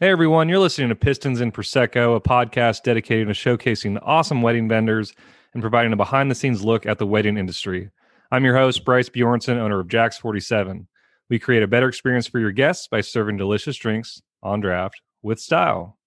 Hey 0.00 0.10
everyone, 0.10 0.48
you're 0.48 0.60
listening 0.60 0.90
to 0.90 0.94
Pistons 0.94 1.40
and 1.40 1.52
Prosecco, 1.52 2.14
a 2.14 2.20
podcast 2.20 2.84
dedicated 2.84 3.26
to 3.26 3.34
showcasing 3.34 3.98
awesome 4.00 4.42
wedding 4.42 4.68
vendors 4.68 5.12
and 5.54 5.60
providing 5.60 5.92
a 5.92 5.96
behind 5.96 6.30
the 6.30 6.36
scenes 6.36 6.62
look 6.62 6.86
at 6.86 6.98
the 6.98 7.06
wedding 7.06 7.36
industry. 7.36 7.90
I'm 8.30 8.44
your 8.44 8.56
host, 8.56 8.84
Bryce 8.84 9.08
Bjornson, 9.08 9.56
owner 9.56 9.80
of 9.80 9.88
Jack's 9.88 10.16
47. 10.16 10.86
We 11.28 11.40
create 11.40 11.64
a 11.64 11.66
better 11.66 11.88
experience 11.88 12.28
for 12.28 12.38
your 12.38 12.52
guests 12.52 12.86
by 12.86 13.00
serving 13.00 13.38
delicious 13.38 13.76
drinks 13.76 14.22
on 14.40 14.60
draft 14.60 15.02
with 15.22 15.40
style. 15.40 15.98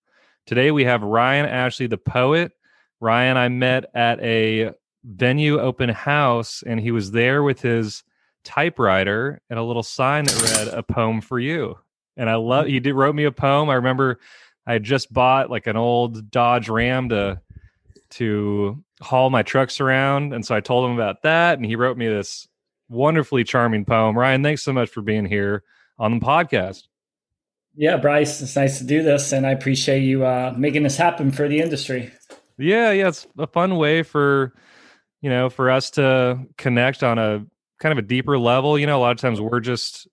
Today 0.46 0.71
we 0.71 0.86
have 0.86 1.04
Ryan 1.04 1.46
Ashley, 1.46 1.88
the 1.88 1.98
poet. 1.98 2.54
Ryan, 3.02 3.36
I 3.36 3.50
met 3.50 3.88
at 3.94 4.21
a 4.21 4.71
venue 5.04 5.60
open 5.60 5.89
house, 5.89 6.64
and 6.66 6.80
he 6.80 6.92
was 6.92 7.12
there 7.12 7.44
with 7.44 7.62
his 7.62 8.05
typewriter 8.46 9.42
and 9.50 9.60
a 9.60 9.64
little 9.64 9.84
sign 9.84 10.23
that 10.23 10.42
read 10.55 10.68
"A 10.70 10.82
poem 10.82 11.20
for 11.20 11.42
you." 11.42 11.76
And 12.18 12.30
I 12.30 12.36
love 12.36 12.68
he 12.68 12.80
did 12.80 12.93
wrote 12.93 13.16
me 13.16 13.25
a 13.25 13.32
poem. 13.32 13.70
I 13.70 13.75
remember 13.75 14.20
I 14.66 14.80
just 14.80 15.12
bought 15.12 15.49
like 15.49 15.67
an 15.67 15.77
old 15.77 16.30
Dodge 16.31 16.70
Ram 16.70 17.09
to 17.09 17.41
to 18.12 18.84
haul 19.02 19.30
my 19.30 19.44
trucks 19.44 19.80
around, 19.80 20.34
and 20.34 20.45
so 20.45 20.55
I 20.55 20.59
told 20.59 20.90
him 20.90 20.95
about 20.95 21.23
that, 21.23 21.58
and 21.58 21.66
he 21.66 21.76
wrote 21.76 21.98
me 21.98 22.08
this 22.08 22.48
wonderfully 22.90 23.44
charming 23.44 23.85
poem. 23.85 24.18
Ryan, 24.18 24.44
thanks 24.44 24.63
so 24.63 24.73
much 24.73 24.90
for 24.90 25.02
being 25.02 25.26
here 25.26 25.63
on 25.98 26.12
the 26.20 26.26
podcast. 26.26 26.84
Yeah, 27.76 27.98
Bryce, 27.98 28.41
it's 28.41 28.55
nice 28.55 28.80
to 28.80 28.84
do 28.84 29.02
this, 29.02 29.32
and 29.32 29.48
I 29.48 29.52
appreciate 29.52 30.02
you 30.02 30.26
uh, 30.26 30.54
making 30.57 30.84
this 30.84 30.98
happen 30.98 31.32
for 31.32 31.48
the 31.48 31.62
industry. 31.62 32.12
Yeah, 32.57 32.91
yeah, 32.91 33.07
it's 33.07 33.26
a 33.38 33.48
fun 33.48 33.77
way 33.77 34.04
for 34.04 34.54
you 35.21 35.30
know 35.30 35.49
for 35.49 35.71
us 35.71 35.91
to 35.91 36.40
connect 36.57 37.02
on 37.04 37.18
a 37.18 37.46
kind 37.80 37.91
of 37.91 37.98
a 37.98 38.07
deeper 38.07 38.38
level. 38.38 38.77
You 38.77 38.88
know, 38.88 38.98
a 38.98 39.02
lot 39.02 39.12
of 39.12 39.18
times 39.18 39.40
we're 39.40 39.62
just 39.62 40.07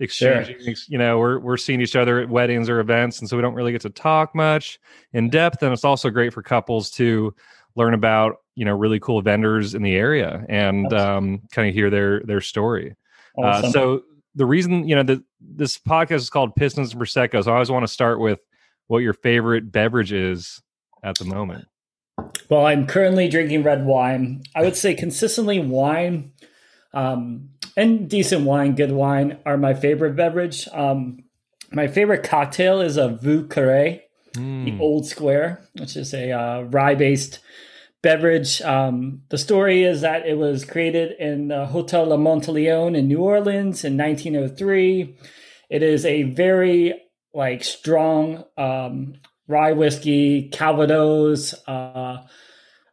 exchanging 0.00 0.58
sure. 0.62 0.74
you 0.88 0.98
know 0.98 1.18
we're 1.18 1.38
we're 1.38 1.56
seeing 1.56 1.80
each 1.80 1.94
other 1.94 2.20
at 2.20 2.28
weddings 2.28 2.68
or 2.68 2.80
events 2.80 3.20
and 3.20 3.28
so 3.28 3.36
we 3.36 3.42
don't 3.42 3.54
really 3.54 3.70
get 3.70 3.82
to 3.82 3.90
talk 3.90 4.34
much 4.34 4.80
in 5.12 5.28
depth 5.28 5.62
and 5.62 5.72
it's 5.72 5.84
also 5.84 6.08
great 6.08 6.32
for 6.32 6.42
couples 6.42 6.90
to 6.90 7.34
learn 7.76 7.92
about 7.92 8.36
you 8.54 8.64
know 8.64 8.74
really 8.74 8.98
cool 8.98 9.20
vendors 9.20 9.74
in 9.74 9.82
the 9.82 9.94
area 9.94 10.44
and 10.48 10.92
um, 10.92 11.40
kind 11.52 11.68
of 11.68 11.74
hear 11.74 11.90
their 11.90 12.20
their 12.22 12.40
story 12.40 12.96
uh, 13.38 13.42
awesome. 13.42 13.68
uh, 13.68 13.72
so 13.72 14.02
the 14.34 14.46
reason 14.46 14.88
you 14.88 14.96
know 14.96 15.02
that 15.02 15.22
this 15.40 15.78
podcast 15.78 16.12
is 16.12 16.30
called 16.30 16.54
pistons 16.56 16.92
and 16.92 17.00
prosecco 17.00 17.44
so 17.44 17.50
i 17.50 17.54
always 17.54 17.70
want 17.70 17.82
to 17.82 17.92
start 17.92 18.20
with 18.20 18.40
what 18.86 18.98
your 18.98 19.12
favorite 19.12 19.70
beverage 19.70 20.12
is 20.12 20.62
at 21.02 21.16
the 21.18 21.24
moment 21.26 21.66
well 22.48 22.64
i'm 22.64 22.86
currently 22.86 23.28
drinking 23.28 23.62
red 23.62 23.84
wine 23.84 24.42
i 24.54 24.62
would 24.62 24.76
say 24.76 24.94
consistently 24.94 25.58
wine 25.58 26.32
um, 26.92 27.50
and 27.76 28.08
decent 28.08 28.44
wine, 28.44 28.74
good 28.74 28.92
wine 28.92 29.38
are 29.46 29.56
my 29.56 29.74
favorite 29.74 30.16
beverage. 30.16 30.68
Um, 30.72 31.24
my 31.72 31.86
favorite 31.86 32.22
cocktail 32.22 32.80
is 32.80 32.96
a 32.96 33.08
Vieux 33.08 33.46
Carré, 33.46 34.02
mm. 34.34 34.64
the 34.64 34.82
Old 34.82 35.06
Square, 35.06 35.62
which 35.74 35.96
is 35.96 36.12
a 36.12 36.32
uh, 36.32 36.62
rye 36.62 36.94
based 36.94 37.38
beverage. 38.02 38.60
Um, 38.62 39.22
the 39.28 39.38
story 39.38 39.84
is 39.84 40.00
that 40.00 40.26
it 40.26 40.36
was 40.36 40.64
created 40.64 41.12
in 41.18 41.48
the 41.48 41.66
Hotel 41.66 42.06
La 42.06 42.16
Monteleone 42.16 42.96
in 42.96 43.08
New 43.08 43.20
Orleans 43.20 43.84
in 43.84 43.96
1903. 43.96 45.16
It 45.68 45.82
is 45.82 46.04
a 46.04 46.24
very 46.24 46.94
like 47.32 47.62
strong 47.62 48.44
um, 48.56 49.14
rye 49.46 49.72
whiskey, 49.72 50.48
Calvados. 50.48 51.54
Uh, 51.68 52.26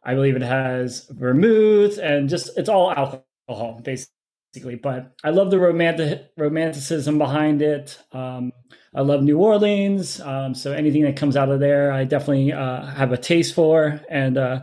I 0.04 0.14
believe 0.14 0.36
it 0.36 0.42
has 0.42 1.06
vermouth 1.10 1.98
and 1.98 2.28
just 2.28 2.56
it's 2.56 2.68
all 2.68 2.90
alcohol 2.90 3.80
basically 3.82 4.17
basically. 4.52 4.76
But 4.76 5.12
I 5.24 5.30
love 5.30 5.50
the 5.50 5.58
romantic 5.58 6.30
romanticism 6.36 7.18
behind 7.18 7.62
it. 7.62 7.98
Um, 8.12 8.52
I 8.94 9.02
love 9.02 9.22
New 9.22 9.38
Orleans, 9.38 10.20
um, 10.20 10.54
so 10.54 10.72
anything 10.72 11.02
that 11.02 11.16
comes 11.16 11.36
out 11.36 11.50
of 11.50 11.60
there, 11.60 11.92
I 11.92 12.04
definitely 12.04 12.52
uh, 12.52 12.86
have 12.86 13.12
a 13.12 13.16
taste 13.16 13.54
for. 13.54 14.00
And 14.08 14.38
uh, 14.38 14.62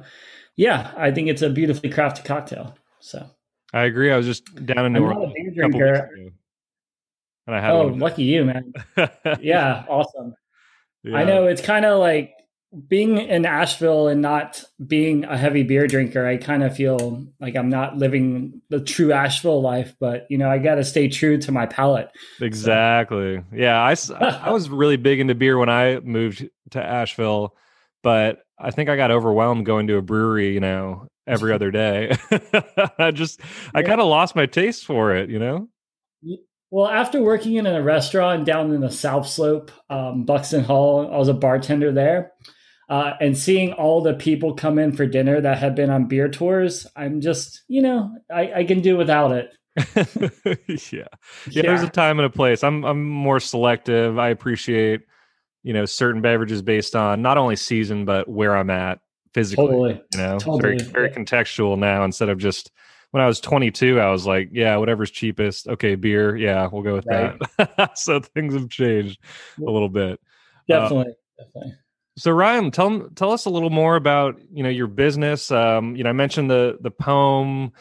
yeah, 0.56 0.92
I 0.98 1.12
think 1.12 1.28
it's 1.28 1.42
a 1.42 1.50
beautifully 1.50 1.90
crafted 1.90 2.26
cocktail. 2.26 2.76
So 3.00 3.30
I 3.74 3.84
agree. 3.84 4.12
I 4.12 4.18
was 4.18 4.26
just 4.26 4.66
down 4.66 4.86
in 4.86 4.94
New 4.94 5.04
Orleans. 5.04 5.34
a 5.36 5.54
drinker. 5.54 6.10
And 7.48 7.56
I 7.56 7.62
had 7.62 7.72
oh, 7.72 7.88
lucky 7.88 8.24
you, 8.24 8.46
man! 8.46 8.74
yeah, 9.40 9.86
awesome. 9.88 10.34
Yeah. 11.04 11.18
I 11.18 11.24
know 11.24 11.46
it's 11.46 11.62
kind 11.62 11.86
of 11.86 12.00
like 12.00 12.35
being 12.88 13.18
in 13.18 13.46
Asheville 13.46 14.08
and 14.08 14.22
not 14.22 14.64
being 14.86 15.24
a 15.24 15.38
heavy 15.38 15.64
beer 15.64 15.88
drinker, 15.88 16.26
I 16.26 16.38
kind 16.38 16.64
of 16.64 16.76
feel 16.76 17.26
like 17.40 17.56
I'm 17.56 17.70
not 17.70 17.98
living 17.98 18.62
the 18.70 18.80
true 18.80 19.14
Asheville 19.14 19.62
life, 19.62 19.96
but 20.00 20.28
you 20.30 20.38
know, 20.38 20.50
I 20.50 20.58
got 20.58 20.76
to 20.76 20.84
stay 20.84 21.08
true 21.08 21.38
to 21.40 21.52
my 21.52 21.66
palate. 21.66 22.10
Exactly. 22.42 23.38
So. 23.38 23.44
Yeah. 23.54 23.82
I, 23.82 23.96
I 24.20 24.52
was 24.52 24.70
really 24.70 24.98
big 24.98 25.20
into 25.20 25.36
beer 25.36 25.58
when 25.58 25.70
I 25.70 26.00
moved 26.00 26.48
to 26.72 26.84
Asheville, 26.84 27.56
but 28.04 28.40
I 28.60 28.72
think 28.72 28.90
I 28.90 28.96
got 28.96 29.12
overwhelmed 29.12 29.66
going 29.66 29.88
to 29.88 29.98
a 29.98 30.02
brewery, 30.02 30.54
you 30.54 30.60
know, 30.60 31.08
every 31.26 31.54
other 31.54 31.72
day. 31.72 32.16
I 33.00 33.12
just, 33.12 33.40
yeah. 33.40 33.46
I 33.74 33.84
kind 33.84 34.02
of 34.02 34.08
lost 34.08 34.36
my 34.36 34.46
taste 34.46 34.86
for 34.86 35.16
it, 35.16 35.30
you 35.30 35.40
know? 35.40 35.70
Well, 36.72 36.90
after 36.90 37.22
working 37.22 37.54
in 37.54 37.68
a 37.68 37.82
restaurant 37.82 38.46
down 38.46 38.74
in 38.74 38.82
the 38.82 38.92
South 38.92 39.28
Slope, 39.28 39.72
um, 39.90 40.26
Buxton 40.26 40.64
Hall, 40.64 41.10
I 41.10 41.18
was 41.18 41.30
a 41.30 41.34
bartender 41.34 41.92
there 41.92 42.34
uh, 42.90 43.14
and 43.20 43.38
seeing 43.38 43.74
all 43.74 44.02
the 44.02 44.14
people 44.14 44.54
come 44.54 44.78
in 44.78 44.92
for 44.92 45.06
dinner 45.06 45.42
that 45.42 45.58
have 45.58 45.76
been 45.76 45.90
on 45.90 46.06
beer 46.06 46.30
tours, 46.30 46.86
I'm 46.96 47.22
just, 47.22 47.64
you 47.68 47.82
know, 47.82 48.16
I, 48.32 48.54
I 48.54 48.64
can 48.64 48.82
do 48.82 48.98
without 48.98 49.32
it. 49.32 49.52
yeah. 50.92 51.08
yeah. 51.50 51.62
There's 51.62 51.82
a 51.82 51.90
time 51.90 52.20
and 52.20 52.26
a 52.26 52.30
place. 52.30 52.64
I'm 52.64 52.86
I'm 52.86 53.04
more 53.10 53.42
selective. 53.42 54.18
I 54.18 54.30
appreciate, 54.30 55.02
you 55.64 55.74
know, 55.74 55.86
certain 55.86 56.22
beverages 56.22 56.62
based 56.62 56.96
on 56.96 57.22
not 57.22 57.38
only 57.38 57.58
season 57.58 58.06
but 58.06 58.30
where 58.30 58.56
I'm 58.56 58.70
at 58.70 59.00
physically. 59.34 59.66
Totally. 59.66 60.02
You 60.14 60.20
know, 60.20 60.40
totally. 60.40 60.78
very 60.78 60.78
very 60.78 61.10
contextual 61.10 61.78
now 61.78 62.06
instead 62.06 62.30
of 62.30 62.38
just 62.38 62.72
when 63.12 63.24
I 63.24 63.28
was 63.28 63.40
22, 63.40 64.00
I 64.00 64.12
was 64.12 64.26
like, 64.26 64.50
yeah, 64.52 64.76
whatever's 64.76 65.10
cheapest. 65.10 65.70
Okay, 65.70 65.96
beer. 65.96 66.36
Yeah, 66.36 66.68
we'll 66.70 66.82
go 66.82 66.96
with 66.96 67.06
right. 67.06 67.40
that. 67.58 67.98
so 67.98 68.20
things 68.20 68.54
have 68.54 68.70
changed 68.70 69.20
a 69.58 69.72
little 69.72 69.88
bit. 69.88 70.20
Definitely. 70.68 71.14
Uh, 71.40 71.44
definitely. 71.44 71.74
So 72.18 72.32
Ryan, 72.32 72.72
tell 72.72 73.10
tell 73.16 73.32
us 73.32 73.46
a 73.46 73.50
little 73.50 73.70
more 73.70 73.96
about 73.96 74.40
you 74.52 74.64
know 74.64 74.70
your 74.70 74.88
business. 74.88 75.52
Um, 75.52 75.96
you 75.96 76.04
know, 76.04 76.10
I 76.10 76.14
mentioned 76.14 76.50
the 76.50 76.78
the 76.80 76.92
poem 76.92 77.72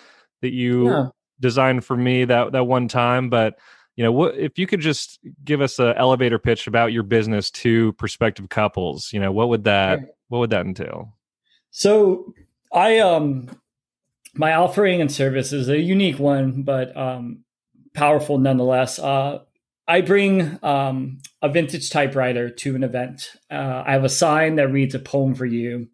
that 0.42 0.52
you 0.52 0.88
yeah. 0.88 1.06
designed 1.40 1.84
for 1.84 1.96
me 1.96 2.24
that 2.24 2.52
that 2.52 2.64
one 2.64 2.88
time, 2.88 3.30
but 3.30 3.58
you 3.96 4.02
know, 4.02 4.10
what 4.10 4.36
if 4.36 4.58
you 4.58 4.66
could 4.66 4.80
just 4.80 5.20
give 5.44 5.60
us 5.60 5.78
an 5.78 5.94
elevator 5.96 6.38
pitch 6.38 6.66
about 6.66 6.92
your 6.92 7.04
business 7.04 7.50
to 7.52 7.92
prospective 7.92 8.48
couples? 8.48 9.12
You 9.12 9.20
know, 9.20 9.30
what 9.30 9.48
would 9.50 9.64
that 9.64 10.00
what 10.28 10.40
would 10.40 10.50
that 10.50 10.66
entail? 10.66 11.16
So 11.70 12.34
I 12.72 12.98
um 12.98 13.48
my 14.34 14.54
offering 14.54 15.00
and 15.00 15.12
service 15.12 15.52
is 15.52 15.68
a 15.68 15.78
unique 15.78 16.18
one, 16.18 16.62
but 16.62 16.96
um 16.96 17.44
powerful 17.94 18.38
nonetheless. 18.38 18.98
Uh, 18.98 19.40
I 19.86 20.00
bring 20.00 20.58
um, 20.62 21.18
a 21.44 21.48
vintage 21.50 21.90
typewriter 21.90 22.48
to 22.48 22.74
an 22.74 22.82
event. 22.82 23.32
Uh, 23.50 23.82
I 23.86 23.92
have 23.92 24.02
a 24.02 24.08
sign 24.08 24.56
that 24.56 24.72
reads 24.72 24.94
a 24.94 24.98
poem 24.98 25.34
for 25.34 25.44
you. 25.44 25.88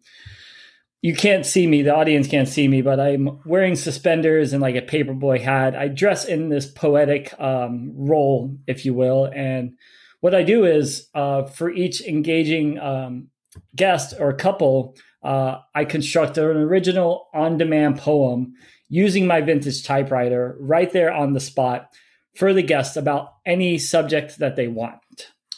You 1.01 1.13
can't 1.13 1.45
see 1.45 1.67
me, 1.67 1.81
the 1.81 1.93
audience 1.93 2.27
can't 2.27 2.47
see 2.47 2.69
me, 2.69 2.81
but 2.81 3.01
I'm 3.01 3.41
wearing 3.45 3.75
suspenders 3.75 4.53
and 4.53 4.61
like 4.61 4.75
a 4.75 4.81
paperboy 4.81 5.41
hat. 5.41 5.75
I 5.75 5.89
dress 5.89 6.23
in 6.23 6.47
this 6.47 6.67
poetic 6.67 7.37
um, 7.37 7.91
role, 7.93 8.55
if 8.65 8.85
you 8.85 8.93
will. 8.93 9.25
And 9.25 9.73
what 10.21 10.33
I 10.33 10.43
do 10.43 10.63
is 10.63 11.09
uh, 11.13 11.43
for 11.43 11.69
each 11.69 11.99
engaging 11.99 12.79
um, 12.79 13.27
guest 13.75 14.13
or 14.17 14.31
couple, 14.31 14.95
uh, 15.21 15.57
I 15.75 15.83
construct 15.83 16.37
an 16.37 16.45
original 16.45 17.27
on 17.33 17.57
demand 17.57 17.97
poem 17.97 18.53
using 18.87 19.27
my 19.27 19.41
vintage 19.41 19.83
typewriter 19.83 20.55
right 20.61 20.91
there 20.93 21.11
on 21.11 21.33
the 21.33 21.41
spot 21.41 21.89
for 22.37 22.53
the 22.53 22.63
guests 22.63 22.95
about 22.95 23.33
any 23.45 23.77
subject 23.77 24.39
that 24.39 24.55
they 24.55 24.69
want. 24.69 25.00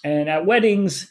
And 0.03 0.29
at 0.29 0.45
weddings, 0.45 1.09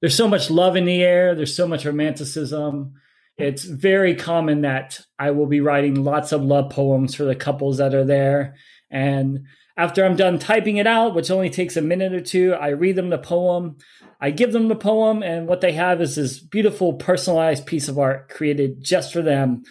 there's 0.00 0.16
so 0.16 0.28
much 0.28 0.50
love 0.50 0.76
in 0.76 0.84
the 0.84 1.02
air, 1.02 1.34
there's 1.34 1.54
so 1.54 1.68
much 1.68 1.84
romanticism. 1.84 2.94
It's 3.36 3.64
very 3.64 4.14
common 4.14 4.62
that 4.62 5.00
I 5.18 5.30
will 5.30 5.46
be 5.46 5.60
writing 5.60 6.04
lots 6.04 6.32
of 6.32 6.42
love 6.42 6.70
poems 6.70 7.14
for 7.14 7.24
the 7.24 7.34
couples 7.34 7.78
that 7.78 7.94
are 7.94 8.04
there. 8.04 8.56
And 8.90 9.46
after 9.76 10.04
I'm 10.04 10.16
done 10.16 10.38
typing 10.38 10.76
it 10.76 10.86
out, 10.86 11.14
which 11.14 11.30
only 11.30 11.48
takes 11.48 11.76
a 11.76 11.82
minute 11.82 12.12
or 12.12 12.20
two, 12.20 12.52
I 12.52 12.68
read 12.68 12.96
them 12.96 13.08
the 13.08 13.18
poem. 13.18 13.78
I 14.20 14.30
give 14.30 14.52
them 14.52 14.68
the 14.68 14.76
poem, 14.76 15.22
and 15.22 15.46
what 15.46 15.62
they 15.62 15.72
have 15.72 16.02
is 16.02 16.16
this 16.16 16.38
beautiful 16.38 16.94
personalized 16.94 17.64
piece 17.64 17.88
of 17.88 17.98
art 17.98 18.28
created 18.28 18.82
just 18.82 19.12
for 19.12 19.22
them 19.22 19.62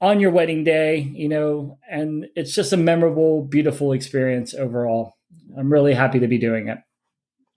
on 0.00 0.18
your 0.18 0.32
wedding 0.32 0.64
day, 0.64 0.98
you 0.98 1.28
know, 1.28 1.78
and 1.88 2.26
it's 2.34 2.54
just 2.54 2.72
a 2.72 2.76
memorable, 2.76 3.44
beautiful 3.44 3.92
experience 3.92 4.54
overall. 4.54 5.16
I'm 5.56 5.72
really 5.72 5.94
happy 5.94 6.18
to 6.20 6.26
be 6.26 6.38
doing 6.38 6.66
it. 6.66 6.78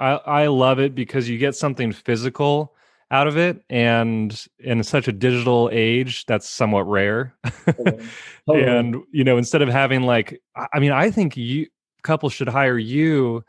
I, 0.03 0.43
I 0.43 0.47
love 0.47 0.79
it 0.79 0.95
because 0.95 1.29
you 1.29 1.37
get 1.37 1.55
something 1.55 1.91
physical 1.91 2.73
out 3.11 3.27
of 3.27 3.37
it 3.37 3.63
and 3.69 4.45
in 4.59 4.83
such 4.83 5.07
a 5.07 5.11
digital 5.11 5.69
age 5.71 6.25
that's 6.25 6.49
somewhat 6.49 6.87
rare 6.87 7.35
totally. 7.65 8.03
Totally. 8.49 8.65
and 8.65 8.95
you 9.11 9.23
know 9.23 9.37
instead 9.37 9.61
of 9.61 9.69
having 9.69 10.01
like 10.01 10.41
i 10.73 10.79
mean 10.79 10.91
i 10.91 11.11
think 11.11 11.37
you 11.37 11.67
couples 12.01 12.33
should 12.33 12.47
hire 12.49 12.77
you 12.77 13.43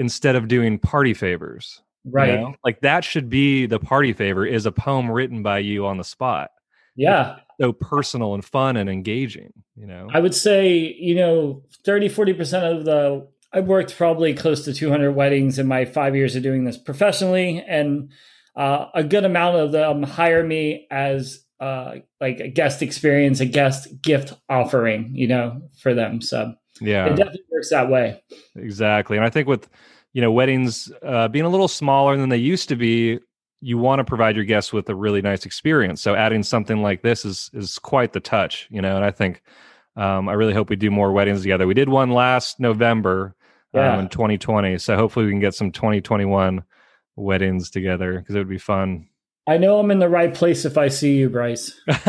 instead 0.00 0.34
of 0.34 0.48
doing 0.48 0.80
party 0.80 1.14
favors 1.14 1.80
Right. 2.04 2.32
You 2.32 2.36
know? 2.36 2.54
Like 2.62 2.80
that 2.80 3.04
should 3.04 3.28
be 3.28 3.66
the 3.66 3.78
party 3.78 4.12
favor 4.12 4.44
is 4.44 4.66
a 4.66 4.72
poem 4.72 5.10
written 5.10 5.42
by 5.42 5.58
you 5.58 5.86
on 5.86 5.96
the 5.96 6.04
spot. 6.04 6.50
Yeah. 6.96 7.38
so 7.60 7.72
personal 7.72 8.34
and 8.34 8.44
fun 8.44 8.76
and 8.76 8.88
engaging, 8.88 9.52
you 9.74 9.86
know. 9.86 10.08
I 10.12 10.20
would 10.20 10.34
say, 10.34 10.94
you 10.96 11.16
know, 11.16 11.64
30 11.84 12.08
40% 12.08 12.78
of 12.78 12.84
the 12.84 13.26
I've 13.54 13.66
worked 13.66 13.96
probably 13.96 14.34
close 14.34 14.64
to 14.64 14.74
200 14.74 15.12
weddings 15.12 15.58
in 15.58 15.66
my 15.68 15.84
5 15.84 16.16
years 16.16 16.34
of 16.34 16.42
doing 16.42 16.64
this 16.64 16.76
professionally 16.76 17.64
and 17.66 18.10
uh, 18.56 18.86
a 18.94 19.02
good 19.04 19.24
amount 19.24 19.56
of 19.56 19.72
them 19.72 20.02
hire 20.02 20.44
me 20.44 20.86
as 20.90 21.44
uh, 21.60 21.96
like 22.20 22.40
a 22.40 22.48
guest 22.48 22.82
experience, 22.82 23.40
a 23.40 23.46
guest 23.46 23.88
gift 24.02 24.34
offering, 24.48 25.10
you 25.14 25.26
know, 25.26 25.62
for 25.80 25.94
them. 25.94 26.20
So 26.20 26.54
yeah, 26.80 27.06
it 27.06 27.16
definitely 27.16 27.44
works 27.50 27.70
that 27.70 27.88
way. 27.88 28.22
Exactly, 28.56 29.16
and 29.16 29.24
I 29.24 29.30
think 29.30 29.48
with 29.48 29.68
you 30.12 30.20
know 30.20 30.32
weddings 30.32 30.92
uh, 31.02 31.28
being 31.28 31.44
a 31.44 31.48
little 31.48 31.68
smaller 31.68 32.16
than 32.16 32.28
they 32.28 32.36
used 32.36 32.68
to 32.68 32.76
be, 32.76 33.18
you 33.60 33.78
want 33.78 34.00
to 34.00 34.04
provide 34.04 34.36
your 34.36 34.44
guests 34.44 34.72
with 34.72 34.88
a 34.88 34.94
really 34.94 35.22
nice 35.22 35.46
experience. 35.46 36.02
So 36.02 36.14
adding 36.14 36.42
something 36.42 36.82
like 36.82 37.02
this 37.02 37.24
is 37.24 37.50
is 37.54 37.78
quite 37.78 38.12
the 38.12 38.20
touch, 38.20 38.68
you 38.70 38.82
know. 38.82 38.96
And 38.96 39.04
I 39.04 39.10
think 39.10 39.42
um, 39.96 40.28
I 40.28 40.32
really 40.32 40.54
hope 40.54 40.70
we 40.70 40.76
do 40.76 40.90
more 40.90 41.12
weddings 41.12 41.42
together. 41.42 41.66
We 41.66 41.74
did 41.74 41.88
one 41.88 42.10
last 42.10 42.60
November 42.60 43.34
yeah. 43.74 43.94
um, 43.94 44.00
in 44.00 44.08
2020, 44.08 44.78
so 44.78 44.96
hopefully 44.96 45.26
we 45.26 45.32
can 45.32 45.40
get 45.40 45.54
some 45.54 45.72
2021 45.72 46.64
weddings 47.16 47.70
together 47.70 48.18
because 48.18 48.34
it 48.34 48.38
would 48.38 48.48
be 48.48 48.58
fun. 48.58 49.08
I 49.46 49.58
know 49.58 49.78
I'm 49.78 49.90
in 49.90 49.98
the 49.98 50.08
right 50.08 50.32
place 50.32 50.64
if 50.64 50.78
I 50.78 50.88
see 50.88 51.16
you, 51.16 51.28
Bryce. 51.28 51.78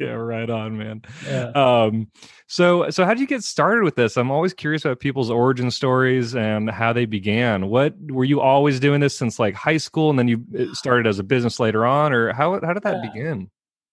yeah, 0.00 0.08
right 0.08 0.50
on, 0.50 0.76
man. 0.76 1.02
Yeah. 1.24 1.50
Um, 1.54 2.08
so, 2.48 2.90
so 2.90 3.04
how 3.04 3.10
did 3.14 3.20
you 3.20 3.26
get 3.28 3.44
started 3.44 3.84
with 3.84 3.94
this? 3.94 4.16
I'm 4.16 4.32
always 4.32 4.52
curious 4.52 4.84
about 4.84 4.98
people's 4.98 5.30
origin 5.30 5.70
stories 5.70 6.34
and 6.34 6.68
how 6.68 6.92
they 6.92 7.04
began. 7.04 7.68
What 7.68 7.94
were 8.10 8.24
you 8.24 8.40
always 8.40 8.80
doing 8.80 8.98
this 8.98 9.16
since 9.16 9.38
like 9.38 9.54
high 9.54 9.76
school, 9.76 10.10
and 10.10 10.18
then 10.18 10.26
you 10.26 10.74
started 10.74 11.06
as 11.06 11.20
a 11.20 11.24
business 11.24 11.60
later 11.60 11.86
on, 11.86 12.12
or 12.12 12.32
how 12.32 12.60
how 12.64 12.72
did 12.72 12.82
that 12.82 12.96
yeah. 13.04 13.10
begin? 13.12 13.50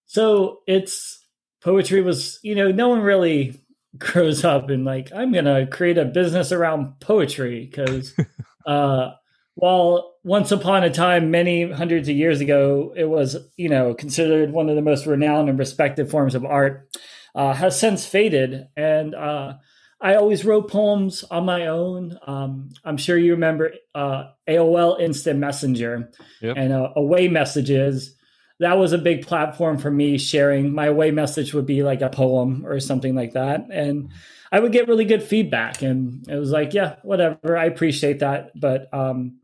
So 0.07 0.61
it's 0.65 1.23
poetry 1.61 2.01
was 2.01 2.39
you 2.41 2.55
know 2.55 2.71
no 2.71 2.89
one 2.89 3.01
really 3.01 3.59
grows 3.97 4.43
up 4.43 4.69
and 4.69 4.85
like 4.85 5.11
I'm 5.13 5.31
gonna 5.31 5.67
create 5.67 5.97
a 5.97 6.05
business 6.05 6.51
around 6.51 6.99
poetry 6.99 7.65
because 7.65 8.13
uh 8.65 9.11
while 9.55 10.15
once 10.23 10.51
upon 10.51 10.83
a 10.83 10.89
time, 10.89 11.31
many 11.31 11.71
hundreds 11.71 12.09
of 12.09 12.15
years 12.15 12.41
ago, 12.41 12.93
it 12.95 13.05
was, 13.05 13.37
you 13.55 13.69
know, 13.69 13.93
considered 13.93 14.51
one 14.51 14.69
of 14.69 14.75
the 14.75 14.81
most 14.81 15.05
renowned 15.05 15.49
and 15.49 15.57
respected 15.57 16.09
forms 16.09 16.35
of 16.35 16.43
art, 16.43 16.89
uh, 17.33 17.53
has 17.53 17.79
since 17.79 18.05
faded. 18.05 18.67
And 18.75 19.15
uh, 19.15 19.53
I 20.01 20.15
always 20.15 20.43
wrote 20.43 20.69
poems 20.69 21.23
on 21.23 21.45
my 21.45 21.67
own. 21.67 22.17
Um, 22.27 22.69
I'm 22.83 22.97
sure 22.97 23.17
you 23.17 23.31
remember 23.31 23.73
uh, 23.93 24.25
AOL 24.47 24.99
Instant 24.99 25.39
Messenger 25.39 26.11
yep. 26.41 26.57
and 26.57 26.73
uh, 26.73 26.89
away 26.95 27.29
messages. 27.29 28.13
That 28.59 28.77
was 28.77 28.93
a 28.93 28.97
big 28.97 29.27
platform 29.27 29.77
for 29.77 29.91
me 29.91 30.17
sharing. 30.17 30.73
My 30.73 30.89
way 30.89 31.11
message 31.11 31.53
would 31.53 31.65
be 31.65 31.83
like 31.83 32.01
a 32.01 32.09
poem 32.09 32.65
or 32.65 32.79
something 32.79 33.13
like 33.15 33.33
that. 33.33 33.67
And 33.69 34.11
I 34.51 34.59
would 34.59 34.71
get 34.71 34.87
really 34.87 35.05
good 35.05 35.23
feedback. 35.23 35.81
And 35.81 36.25
it 36.29 36.37
was 36.37 36.51
like, 36.51 36.73
yeah, 36.73 36.95
whatever. 37.03 37.57
I 37.57 37.65
appreciate 37.65 38.19
that. 38.19 38.51
But 38.59 38.87
um, 38.93 39.39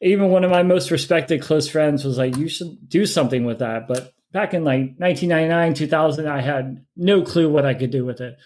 even 0.00 0.30
one 0.30 0.44
of 0.44 0.50
my 0.50 0.62
most 0.62 0.90
respected 0.90 1.42
close 1.42 1.68
friends 1.68 2.04
was 2.04 2.18
like, 2.18 2.36
you 2.36 2.48
should 2.48 2.88
do 2.88 3.06
something 3.06 3.44
with 3.44 3.60
that. 3.60 3.86
But 3.86 4.12
back 4.32 4.52
in 4.52 4.64
like 4.64 4.94
1999, 4.98 5.74
2000, 5.74 6.26
I 6.26 6.40
had 6.40 6.84
no 6.96 7.22
clue 7.22 7.48
what 7.48 7.64
I 7.64 7.74
could 7.74 7.90
do 7.90 8.04
with 8.04 8.20
it. 8.20 8.36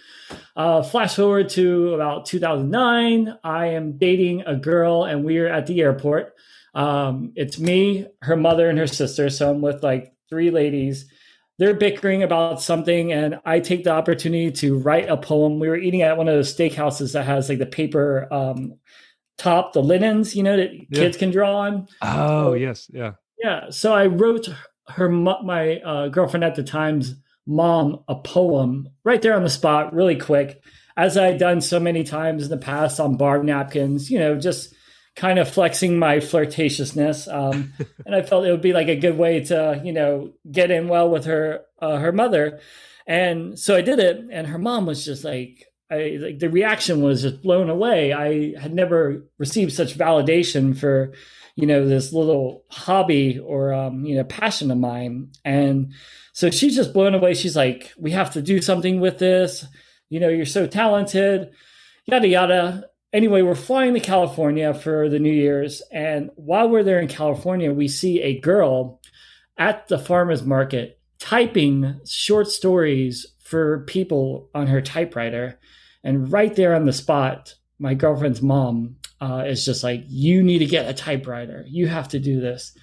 Uh, 0.55 0.83
flash 0.83 1.17
forward 1.17 1.49
to 1.51 1.95
about 1.95 2.27
2009, 2.27 3.39
I 3.43 3.67
am 3.69 3.99
dating 3.99 4.43
a 4.43 4.57
girl 4.57 5.05
and 5.05 5.25
we're 5.25 5.49
at 5.49 5.67
the 5.67 5.81
airport. 5.81 6.35
Um, 6.75 7.33
it's 7.37 7.59
me, 7.59 8.07
her 8.23 8.37
mother, 8.37 8.69
and 8.69 8.79
her 8.79 8.87
sister. 8.87 9.31
So 9.31 9.51
I'm 9.51 9.61
with 9.61 9.83
like 9.83 10.13
three 10.29 10.51
ladies. 10.51 11.07
They're 11.59 11.75
bickering 11.75 12.23
about 12.23 12.63
something, 12.63 13.13
and 13.13 13.39
I 13.45 13.61
take 13.61 13.85
the 13.85 13.91
opportunity 13.91 14.51
to 14.53 14.79
write 14.79 15.11
a 15.11 15.17
poem. 15.17 15.59
We 15.59 15.69
were 15.69 15.77
eating 15.77 16.03
at 16.03 16.17
one 16.17 16.29
of 16.29 16.35
those 16.35 16.55
steakhouses 16.55 17.13
that 17.13 17.27
has 17.27 17.49
like 17.49 17.59
the 17.59 17.67
paper 17.67 18.33
um, 18.33 18.79
top, 19.37 19.73
the 19.73 19.83
linens, 19.83 20.37
you 20.37 20.43
know, 20.43 20.57
that 20.57 20.73
yeah. 20.73 20.85
kids 20.91 21.17
can 21.17 21.31
draw 21.31 21.61
on. 21.61 21.89
Oh, 22.03 22.51
so, 22.51 22.55
yes. 22.55 22.91
Yeah. 22.93 23.13
Yeah. 23.43 23.71
So 23.71 23.93
I 23.93 24.07
wrote 24.07 24.49
her, 24.89 25.09
my 25.09 25.81
uh, 25.81 26.09
girlfriend 26.09 26.45
at 26.45 26.55
the 26.55 26.63
time's 26.63 27.15
mom, 27.47 28.05
a 28.07 28.15
poem 28.15 28.89
right 29.05 29.21
there 29.21 29.35
on 29.35 29.43
the 29.43 29.51
spot, 29.51 29.93
really 29.95 30.17
quick, 30.17 30.63
as 30.97 31.17
I 31.17 31.27
had 31.27 31.39
done 31.39 31.61
so 31.61 31.81
many 31.81 32.05
times 32.05 32.45
in 32.45 32.51
the 32.51 32.59
past 32.59 33.01
on 33.01 33.17
bar 33.17 33.43
napkins, 33.43 34.11
you 34.11 34.19
know, 34.19 34.37
just 34.37 34.75
kind 35.21 35.39
of 35.39 35.51
flexing 35.51 35.99
my 35.99 36.17
flirtatiousness. 36.17 37.33
Um, 37.33 37.75
and 38.07 38.15
I 38.15 38.23
felt 38.23 38.47
it 38.47 38.51
would 38.51 38.63
be 38.63 38.73
like 38.73 38.89
a 38.89 38.97
good 38.97 39.19
way 39.19 39.45
to, 39.45 39.79
you 39.85 39.93
know, 39.93 40.33
get 40.51 40.71
in 40.71 40.89
well 40.89 41.11
with 41.11 41.27
her, 41.27 41.61
uh, 41.79 41.99
her 41.99 42.11
mother. 42.11 42.61
And 43.07 43.59
so 43.59 43.77
I 43.77 43.83
did 43.83 43.99
it. 43.99 44.25
And 44.33 44.47
her 44.47 44.59
mom 44.59 44.87
was 44.87 45.05
just 45.05 45.23
like, 45.23 45.67
I 45.91 46.19
like 46.21 46.39
the 46.39 46.49
reaction 46.49 47.03
was 47.03 47.21
just 47.21 47.43
blown 47.43 47.69
away. 47.69 48.15
I 48.15 48.59
had 48.59 48.73
never 48.73 49.27
received 49.39 49.73
such 49.73 49.99
validation 49.99 50.75
for, 50.79 51.13
you 51.55 51.67
know, 51.67 51.87
this 51.87 52.15
little 52.15 52.65
hobby 52.71 53.39
or 53.39 53.75
um, 53.75 54.05
you 54.07 54.17
know, 54.17 54.25
passion 54.25 54.71
of 54.71 54.79
mine. 54.79 55.33
And 55.45 55.93
so 56.33 56.49
she's 56.49 56.77
just 56.77 56.95
blown 56.95 57.15
away. 57.15 57.35
She's 57.35 57.57
like, 57.57 57.93
"We 57.99 58.13
have 58.13 58.31
to 58.35 58.41
do 58.41 58.63
something 58.63 59.01
with 59.01 59.19
this. 59.19 59.67
You 60.11 60.21
know, 60.21 60.29
you're 60.29 60.47
so 60.47 60.69
talented." 60.69 61.51
Yada 62.07 62.29
yada. 62.29 62.90
Anyway, 63.13 63.43
we're 63.43 63.55
flying 63.55 63.95
to 63.95 64.01
California 64.01 64.73
for 64.73 65.09
the 65.09 65.19
New 65.19 65.33
Year's, 65.33 65.83
and 65.91 66.31
while 66.37 66.69
we're 66.69 66.85
there 66.85 67.01
in 67.01 67.09
California, 67.09 67.73
we 67.73 67.89
see 67.89 68.23
a 68.23 68.39
girl 68.39 69.01
at 69.59 69.89
the 69.89 69.99
farmers 69.99 70.45
market 70.45 71.01
typing 71.19 72.01
short 72.07 72.49
stories 72.49 73.27
for 73.43 73.81
people 73.81 74.49
on 74.55 74.69
her 74.69 74.81
typewriter 74.81 75.59
and 76.03 76.33
right 76.33 76.55
there 76.55 76.75
on 76.75 76.87
the 76.87 76.93
spot, 76.93 77.55
my 77.79 77.95
girlfriend's 77.95 78.43
mom 78.43 78.97
uh, 79.21 79.45
is 79.47 79.65
just 79.65 79.85
like, 79.85 80.05
You 80.07 80.43
need 80.43 80.61
to 80.61 80.67
get 80.67 80.89
a 80.89 80.95
typewriter. 80.95 81.65
You 81.69 81.89
have 81.89 82.09
to 82.09 82.19
do 82.19 82.41
this. 82.41 82.77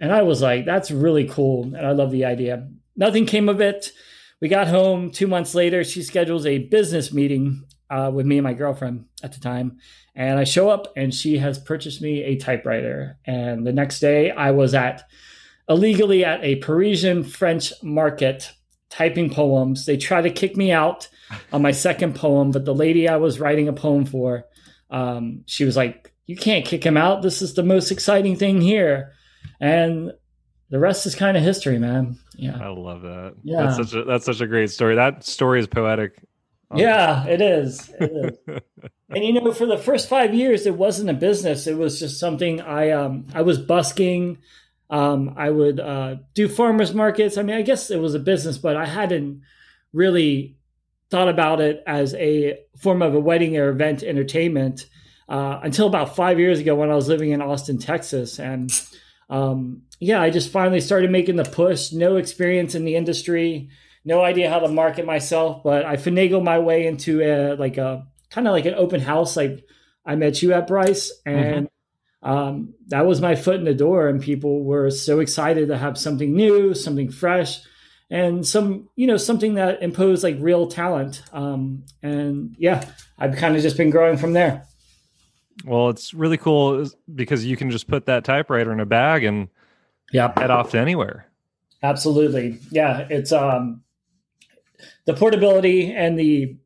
And 0.00 0.12
I 0.12 0.22
was 0.22 0.42
like, 0.42 0.64
That's 0.64 0.90
really 0.90 1.28
cool. 1.28 1.64
And 1.64 1.86
I 1.86 1.92
love 1.92 2.10
the 2.10 2.24
idea. 2.24 2.68
Nothing 2.96 3.26
came 3.26 3.48
of 3.48 3.60
it. 3.60 3.92
We 4.40 4.48
got 4.48 4.68
home 4.68 5.10
two 5.10 5.26
months 5.26 5.54
later. 5.54 5.82
She 5.82 6.02
schedules 6.02 6.46
a 6.46 6.58
business 6.58 7.12
meeting 7.12 7.64
uh, 7.90 8.10
with 8.12 8.26
me 8.26 8.38
and 8.38 8.44
my 8.44 8.54
girlfriend 8.54 9.06
at 9.22 9.32
the 9.32 9.40
time. 9.40 9.78
And 10.14 10.38
I 10.38 10.44
show 10.44 10.68
up 10.68 10.92
and 10.96 11.14
she 11.14 11.38
has 11.38 11.58
purchased 11.58 12.02
me 12.02 12.22
a 12.24 12.36
typewriter. 12.36 13.18
And 13.24 13.66
the 13.66 13.72
next 13.72 14.00
day 14.00 14.30
I 14.30 14.50
was 14.50 14.74
at 14.74 15.04
illegally 15.68 16.24
at 16.24 16.42
a 16.42 16.56
Parisian 16.56 17.22
French 17.22 17.72
market 17.82 18.52
typing 18.90 19.30
poems. 19.30 19.86
They 19.86 19.96
try 19.96 20.22
to 20.22 20.30
kick 20.30 20.56
me 20.56 20.72
out 20.72 21.08
on 21.52 21.62
my 21.62 21.72
second 21.72 22.14
poem, 22.14 22.50
but 22.50 22.64
the 22.64 22.74
lady 22.74 23.08
I 23.08 23.16
was 23.16 23.38
writing 23.38 23.68
a 23.68 23.72
poem 23.72 24.06
for, 24.06 24.44
um, 24.90 25.42
she 25.46 25.64
was 25.64 25.76
like, 25.76 26.12
"You 26.26 26.36
can't 26.36 26.64
kick 26.64 26.84
him 26.84 26.96
out. 26.96 27.22
This 27.22 27.42
is 27.42 27.54
the 27.54 27.62
most 27.62 27.90
exciting 27.90 28.36
thing 28.36 28.62
here," 28.62 29.12
and 29.60 30.12
the 30.70 30.78
rest 30.78 31.06
is 31.06 31.14
kind 31.14 31.36
of 31.36 31.42
history, 31.42 31.78
man. 31.78 32.16
Yeah, 32.36 32.58
I 32.58 32.68
love 32.68 33.02
that. 33.02 33.34
Yeah, 33.42 33.64
that's 33.64 33.76
such 33.76 33.94
a 33.94 34.04
that's 34.04 34.24
such 34.24 34.40
a 34.40 34.46
great 34.46 34.70
story. 34.70 34.94
That 34.94 35.24
story 35.24 35.60
is 35.60 35.66
poetic. 35.66 36.24
Yeah, 36.74 37.26
it 37.26 37.40
is. 37.40 37.90
It 37.98 38.38
is. 38.46 38.60
and 39.08 39.24
you 39.24 39.32
know, 39.32 39.52
for 39.52 39.66
the 39.66 39.78
first 39.78 40.08
five 40.08 40.34
years, 40.34 40.66
it 40.66 40.74
wasn't 40.74 41.10
a 41.10 41.14
business. 41.14 41.66
It 41.66 41.76
was 41.76 41.98
just 41.98 42.20
something 42.20 42.60
I 42.60 42.90
um 42.90 43.26
I 43.34 43.42
was 43.42 43.58
busking. 43.58 44.38
Um, 44.90 45.34
I 45.36 45.50
would 45.50 45.80
uh, 45.80 46.16
do 46.34 46.48
farmers 46.48 46.94
markets. 46.94 47.36
I 47.36 47.42
mean, 47.42 47.56
I 47.56 47.62
guess 47.62 47.90
it 47.90 48.00
was 48.00 48.14
a 48.14 48.18
business, 48.18 48.56
but 48.56 48.76
I 48.76 48.86
hadn't 48.86 49.42
really 49.92 50.56
thought 51.10 51.28
about 51.28 51.60
it 51.60 51.82
as 51.86 52.14
a 52.14 52.58
form 52.78 53.02
of 53.02 53.14
a 53.14 53.20
wedding 53.20 53.56
or 53.56 53.68
event 53.68 54.02
entertainment 54.02 54.86
uh, 55.28 55.60
until 55.62 55.86
about 55.86 56.16
five 56.16 56.38
years 56.38 56.58
ago 56.58 56.74
when 56.74 56.90
I 56.90 56.94
was 56.94 57.08
living 57.08 57.30
in 57.30 57.42
Austin, 57.42 57.78
Texas. 57.78 58.38
And 58.38 58.70
um, 59.28 59.82
yeah, 60.00 60.22
I 60.22 60.30
just 60.30 60.50
finally 60.50 60.80
started 60.80 61.10
making 61.10 61.36
the 61.36 61.44
push. 61.44 61.92
No 61.92 62.16
experience 62.16 62.74
in 62.74 62.84
the 62.84 62.96
industry, 62.96 63.68
no 64.04 64.22
idea 64.22 64.50
how 64.50 64.60
to 64.60 64.68
market 64.68 65.04
myself, 65.06 65.62
but 65.62 65.84
I 65.84 65.96
finagled 65.96 66.44
my 66.44 66.58
way 66.58 66.86
into 66.86 67.20
a 67.20 67.54
like 67.56 67.78
a 67.78 68.06
kind 68.30 68.46
of 68.46 68.52
like 68.52 68.66
an 68.66 68.74
open 68.74 69.00
house. 69.00 69.36
Like 69.36 69.64
I 70.04 70.14
met 70.16 70.42
you 70.42 70.52
at 70.52 70.66
Bryce, 70.66 71.12
and 71.26 71.68
mm-hmm. 72.24 72.28
um, 72.28 72.74
that 72.88 73.06
was 73.06 73.20
my 73.20 73.34
foot 73.34 73.56
in 73.56 73.64
the 73.64 73.74
door. 73.74 74.08
And 74.08 74.22
people 74.22 74.64
were 74.64 74.90
so 74.90 75.20
excited 75.20 75.68
to 75.68 75.78
have 75.78 75.98
something 75.98 76.34
new, 76.34 76.74
something 76.74 77.10
fresh 77.10 77.60
and 78.10 78.46
some 78.46 78.88
you 78.96 79.06
know 79.06 79.16
something 79.16 79.54
that 79.54 79.82
imposed 79.82 80.24
like 80.24 80.36
real 80.40 80.66
talent 80.66 81.22
um, 81.32 81.84
and 82.02 82.54
yeah 82.58 82.84
i've 83.18 83.36
kind 83.36 83.56
of 83.56 83.62
just 83.62 83.76
been 83.76 83.90
growing 83.90 84.16
from 84.16 84.32
there 84.32 84.64
well 85.64 85.88
it's 85.88 86.14
really 86.14 86.38
cool 86.38 86.88
because 87.14 87.44
you 87.44 87.56
can 87.56 87.70
just 87.70 87.86
put 87.86 88.06
that 88.06 88.24
typewriter 88.24 88.72
in 88.72 88.80
a 88.80 88.86
bag 88.86 89.24
and 89.24 89.48
yeah 90.12 90.32
head 90.36 90.50
off 90.50 90.70
to 90.70 90.78
anywhere 90.78 91.26
absolutely 91.82 92.58
yeah 92.70 93.06
it's 93.10 93.32
um 93.32 93.82
the 95.06 95.14
portability 95.14 95.92
and 95.92 96.18
the 96.18 96.56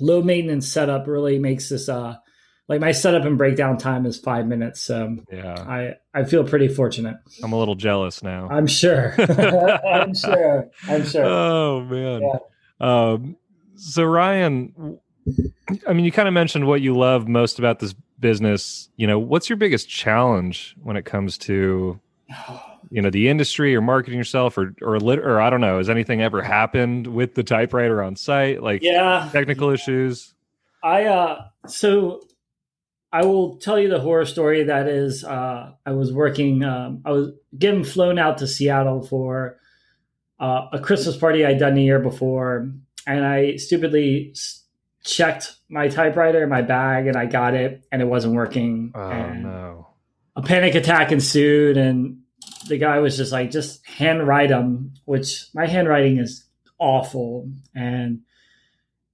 low 0.00 0.22
maintenance 0.22 0.68
setup 0.68 1.06
really 1.06 1.38
makes 1.38 1.68
this 1.68 1.88
uh 1.88 2.16
like 2.66 2.80
my 2.80 2.92
setup 2.92 3.24
and 3.24 3.36
breakdown 3.36 3.76
time 3.76 4.06
is 4.06 4.18
five 4.18 4.46
minutes. 4.46 4.82
So 4.82 5.18
Yeah. 5.30 5.54
I 5.54 5.94
I 6.14 6.24
feel 6.24 6.44
pretty 6.44 6.68
fortunate. 6.68 7.16
I'm 7.42 7.52
a 7.52 7.58
little 7.58 7.74
jealous 7.74 8.22
now. 8.22 8.48
I'm 8.50 8.66
sure. 8.66 9.14
I'm 9.18 10.14
sure. 10.14 10.70
I'm 10.88 11.04
sure. 11.04 11.24
Oh 11.24 11.80
man. 11.84 12.22
Um, 12.80 13.36
so 13.76 14.04
Ryan, 14.04 14.98
I 15.86 15.92
mean, 15.92 16.04
you 16.04 16.12
kind 16.12 16.28
of 16.28 16.34
mentioned 16.34 16.66
what 16.66 16.80
you 16.80 16.96
love 16.96 17.28
most 17.28 17.58
about 17.58 17.80
this 17.80 17.94
business. 18.18 18.88
You 18.96 19.06
know, 19.06 19.18
what's 19.18 19.48
your 19.48 19.56
biggest 19.56 19.88
challenge 19.88 20.74
when 20.82 20.96
it 20.96 21.04
comes 21.04 21.36
to 21.38 22.00
you 22.90 23.02
know 23.02 23.10
the 23.10 23.28
industry 23.28 23.74
or 23.74 23.80
marketing 23.80 24.18
yourself 24.18 24.56
or 24.58 24.74
or 24.82 24.98
lit 24.98 25.18
or 25.18 25.40
I 25.40 25.50
don't 25.50 25.60
know, 25.60 25.78
has 25.78 25.88
anything 25.90 26.22
ever 26.22 26.42
happened 26.42 27.06
with 27.06 27.34
the 27.34 27.42
typewriter 27.42 28.02
on 28.02 28.16
site? 28.16 28.62
Like 28.62 28.82
yeah. 28.82 29.28
technical 29.32 29.70
issues? 29.70 30.34
I 30.82 31.04
uh 31.04 31.46
so 31.66 32.22
I 33.12 33.24
will 33.24 33.56
tell 33.58 33.78
you 33.78 33.88
the 33.88 34.00
horror 34.00 34.24
story 34.24 34.64
that 34.64 34.88
is 34.88 35.24
uh 35.24 35.72
I 35.86 35.92
was 35.92 36.12
working 36.12 36.62
um 36.64 37.02
I 37.04 37.12
was 37.12 37.30
getting 37.58 37.84
flown 37.84 38.18
out 38.18 38.38
to 38.38 38.46
Seattle 38.46 39.02
for 39.02 39.58
uh, 40.40 40.66
a 40.72 40.80
Christmas 40.80 41.16
party 41.16 41.46
I'd 41.46 41.58
done 41.58 41.74
the 41.74 41.82
year 41.82 42.00
before 42.00 42.68
and 43.06 43.24
I 43.24 43.56
stupidly 43.56 44.32
s- 44.32 44.64
checked 45.04 45.54
my 45.68 45.86
typewriter 45.88 46.42
in 46.42 46.48
my 46.48 46.62
bag 46.62 47.06
and 47.06 47.16
I 47.16 47.26
got 47.26 47.54
it 47.54 47.84
and 47.92 48.02
it 48.02 48.06
wasn't 48.06 48.34
working 48.34 48.92
Oh 48.94 49.32
no. 49.32 49.86
a 50.34 50.42
panic 50.42 50.74
attack 50.74 51.12
ensued 51.12 51.76
and 51.76 52.18
the 52.68 52.78
guy 52.78 52.98
was 52.98 53.16
just 53.16 53.32
like 53.32 53.50
just 53.50 53.86
handwrite 53.86 54.48
them 54.50 54.94
which 55.04 55.46
my 55.54 55.66
handwriting 55.66 56.18
is 56.18 56.44
awful. 56.78 57.50
And 57.74 58.20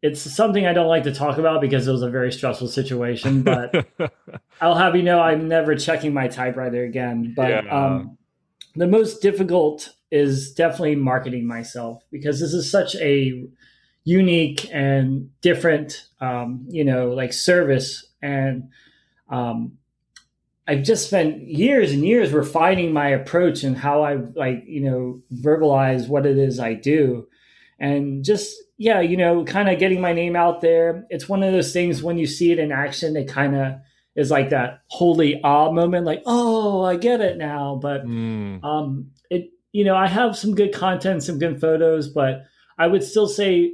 it's 0.02 0.22
something 0.22 0.66
i 0.66 0.72
don't 0.72 0.88
like 0.88 1.02
to 1.04 1.12
talk 1.14 1.36
about 1.36 1.60
because 1.60 1.86
it 1.86 1.92
was 1.92 2.00
a 2.00 2.08
very 2.08 2.32
stressful 2.32 2.68
situation 2.68 3.42
but 3.42 3.86
i'll 4.62 4.74
have 4.74 4.96
you 4.96 5.02
know 5.02 5.20
i'm 5.20 5.46
never 5.46 5.76
checking 5.76 6.14
my 6.14 6.26
typewriter 6.26 6.82
again. 6.84 7.34
But 7.36 7.64
Yeah. 7.66 7.70
um, 7.86 8.16
the 8.74 8.86
most 8.86 9.20
difficult 9.20 9.90
is 10.10 10.52
definitely 10.54 10.96
marketing 10.96 11.46
myself 11.46 12.02
because 12.10 12.40
this 12.40 12.54
is 12.54 12.70
such 12.70 12.94
a 12.96 13.44
unique 14.04 14.68
and 14.72 15.28
different 15.42 16.06
um, 16.20 16.64
you 16.70 16.84
know 16.84 17.10
like 17.10 17.32
service. 17.34 18.06
And 18.22 18.70
um, 19.28 19.76
I've 20.70 20.84
just 20.84 21.08
spent 21.08 21.48
years 21.48 21.90
and 21.90 22.06
years 22.06 22.32
refining 22.32 22.92
my 22.92 23.08
approach 23.08 23.64
and 23.64 23.76
how 23.76 24.04
I 24.04 24.14
like, 24.36 24.62
you 24.68 24.80
know, 24.80 25.20
verbalize 25.34 26.06
what 26.06 26.26
it 26.26 26.38
is 26.38 26.60
I 26.60 26.74
do. 26.74 27.26
And 27.80 28.24
just, 28.24 28.56
yeah, 28.78 29.00
you 29.00 29.16
know, 29.16 29.44
kind 29.44 29.68
of 29.68 29.80
getting 29.80 30.00
my 30.00 30.12
name 30.12 30.36
out 30.36 30.60
there. 30.60 31.06
It's 31.10 31.28
one 31.28 31.42
of 31.42 31.52
those 31.52 31.72
things 31.72 32.04
when 32.04 32.18
you 32.18 32.26
see 32.28 32.52
it 32.52 32.60
in 32.60 32.70
action, 32.70 33.16
it 33.16 33.26
kind 33.26 33.56
of 33.56 33.80
is 34.14 34.30
like 34.30 34.50
that 34.50 34.82
holy 34.86 35.40
ah 35.42 35.72
moment, 35.72 36.06
like, 36.06 36.22
oh, 36.24 36.84
I 36.84 36.94
get 36.94 37.20
it 37.20 37.36
now. 37.36 37.76
But 37.82 38.06
Mm, 38.06 38.62
um, 38.62 39.10
it, 39.28 39.50
you 39.72 39.82
know, 39.82 39.96
I 39.96 40.06
have 40.06 40.36
some 40.36 40.54
good 40.54 40.72
content, 40.72 41.24
some 41.24 41.40
good 41.40 41.60
photos, 41.60 42.08
but 42.08 42.44
I 42.78 42.86
would 42.86 43.02
still 43.02 43.26
say, 43.26 43.72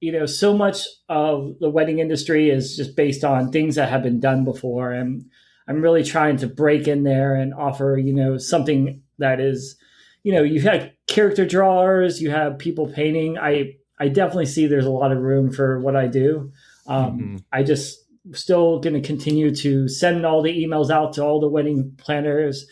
you 0.00 0.10
know, 0.10 0.26
so 0.26 0.56
much 0.56 0.88
of 1.08 1.60
the 1.60 1.70
wedding 1.70 2.00
industry 2.00 2.50
is 2.50 2.76
just 2.76 2.96
based 2.96 3.22
on 3.22 3.52
things 3.52 3.76
that 3.76 3.90
have 3.90 4.02
been 4.02 4.18
done 4.18 4.44
before. 4.44 4.90
And 4.90 5.30
I'm 5.72 5.80
really 5.80 6.04
trying 6.04 6.36
to 6.38 6.46
break 6.46 6.86
in 6.86 7.02
there 7.02 7.34
and 7.34 7.54
offer, 7.54 7.98
you 7.98 8.12
know, 8.12 8.36
something 8.36 9.02
that 9.18 9.40
is, 9.40 9.76
you 10.22 10.32
know, 10.32 10.42
you 10.42 10.60
have 10.60 10.90
character 11.06 11.46
drawers, 11.46 12.20
you 12.20 12.30
have 12.30 12.58
people 12.58 12.88
painting. 12.88 13.38
I, 13.38 13.76
I 13.98 14.08
definitely 14.08 14.46
see 14.46 14.66
there's 14.66 14.84
a 14.86 14.90
lot 14.90 15.12
of 15.12 15.18
room 15.18 15.50
for 15.50 15.80
what 15.80 15.96
I 15.96 16.08
do. 16.08 16.52
Um, 16.86 17.18
Mhm. 17.18 17.44
I 17.52 17.62
just 17.62 17.98
still 18.32 18.80
going 18.80 18.94
to 18.94 19.00
continue 19.00 19.54
to 19.54 19.88
send 19.88 20.26
all 20.26 20.42
the 20.42 20.64
emails 20.64 20.90
out 20.90 21.14
to 21.14 21.24
all 21.24 21.40
the 21.40 21.48
wedding 21.48 21.92
planners 21.96 22.66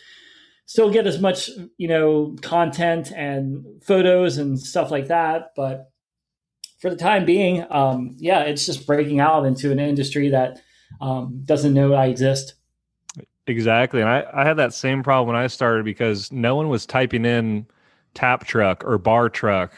still 0.65 0.89
get 0.89 1.05
as 1.05 1.19
much 1.19 1.49
you 1.77 1.87
know 1.89 2.33
content 2.41 3.11
and 3.11 3.65
photos 3.83 4.37
and 4.37 4.57
stuff 4.57 4.89
like 4.91 5.07
that 5.07 5.51
but 5.57 5.91
for 6.79 6.89
the 6.89 6.95
time 6.95 7.25
being 7.25 7.65
um, 7.69 8.15
yeah 8.17 8.43
it's 8.43 8.65
just 8.65 8.87
breaking 8.87 9.19
out 9.19 9.45
into 9.45 9.71
an 9.73 9.79
industry 9.79 10.29
that 10.29 10.61
um, 11.01 11.41
doesn't 11.43 11.73
know 11.73 11.93
i 11.93 12.05
exist 12.05 12.53
Exactly. 13.47 14.01
And 14.01 14.09
I, 14.09 14.25
I 14.33 14.45
had 14.45 14.57
that 14.57 14.73
same 14.73 15.03
problem 15.03 15.33
when 15.33 15.41
I 15.41 15.47
started 15.47 15.85
because 15.85 16.31
no 16.31 16.55
one 16.55 16.69
was 16.69 16.85
typing 16.85 17.25
in 17.25 17.65
tap 18.13 18.45
truck 18.45 18.83
or 18.85 18.97
bar 18.97 19.29
truck 19.29 19.73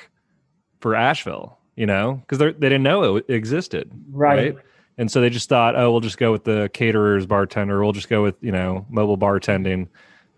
for 0.81 0.95
Asheville, 0.95 1.57
you 1.75 1.85
know, 1.85 2.21
because 2.27 2.39
they 2.39 2.51
didn't 2.51 2.83
know 2.83 3.15
it 3.15 3.25
existed. 3.29 3.89
right, 4.11 4.55
And 4.97 5.09
so 5.09 5.21
they 5.21 5.29
just 5.29 5.49
thought, 5.49 5.75
oh, 5.75 5.91
we'll 5.91 6.01
just 6.01 6.17
go 6.17 6.31
with 6.31 6.43
the 6.43 6.69
caterer's 6.73 7.25
bartender. 7.25 7.81
We'll 7.81 7.93
just 7.93 8.09
go 8.09 8.21
with, 8.21 8.35
you 8.41 8.51
know, 8.51 8.85
mobile 8.89 9.17
bartending. 9.17 9.87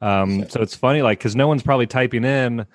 Um, 0.02 0.48
so 0.50 0.62
it's 0.62 0.76
funny, 0.76 1.02
like, 1.02 1.18
because 1.20 1.36
no 1.36 1.48
one's 1.48 1.64
probably 1.64 1.88
typing 1.88 2.24
in, 2.24 2.66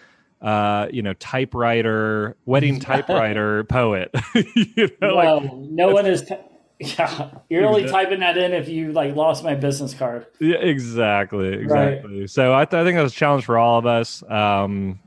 uh, 0.42 0.88
you 0.90 1.02
know, 1.02 1.12
typewriter, 1.14 2.36
wedding 2.44 2.80
typewriter 2.80 3.64
poet. 3.64 4.10
you 4.34 4.90
know, 5.00 5.14
like, 5.14 5.44
no, 5.44 5.66
no 5.70 5.88
one 5.90 6.06
is 6.06 6.22
t- 6.22 6.36
yeah 6.80 7.30
you're 7.50 7.66
only 7.66 7.82
Exactly. 7.82 8.04
typing 8.04 8.20
that 8.20 8.38
in 8.38 8.52
if 8.54 8.68
you 8.68 8.92
like 8.92 9.14
lost 9.14 9.44
my 9.44 9.54
business 9.54 9.92
card 9.94 10.26
Yeah, 10.38 10.56
exactly, 10.56 11.52
exactly. 11.52 12.26
So 12.26 12.54
I, 12.54 12.64
th- 12.64 12.80
I 12.80 12.84
think 12.84 12.96
that's 12.96 13.12
a 13.12 13.16
challenge 13.16 13.44
for 13.44 13.58
all 13.58 13.78
of 13.78 13.86
us, 13.86 14.22
um, 14.28 14.98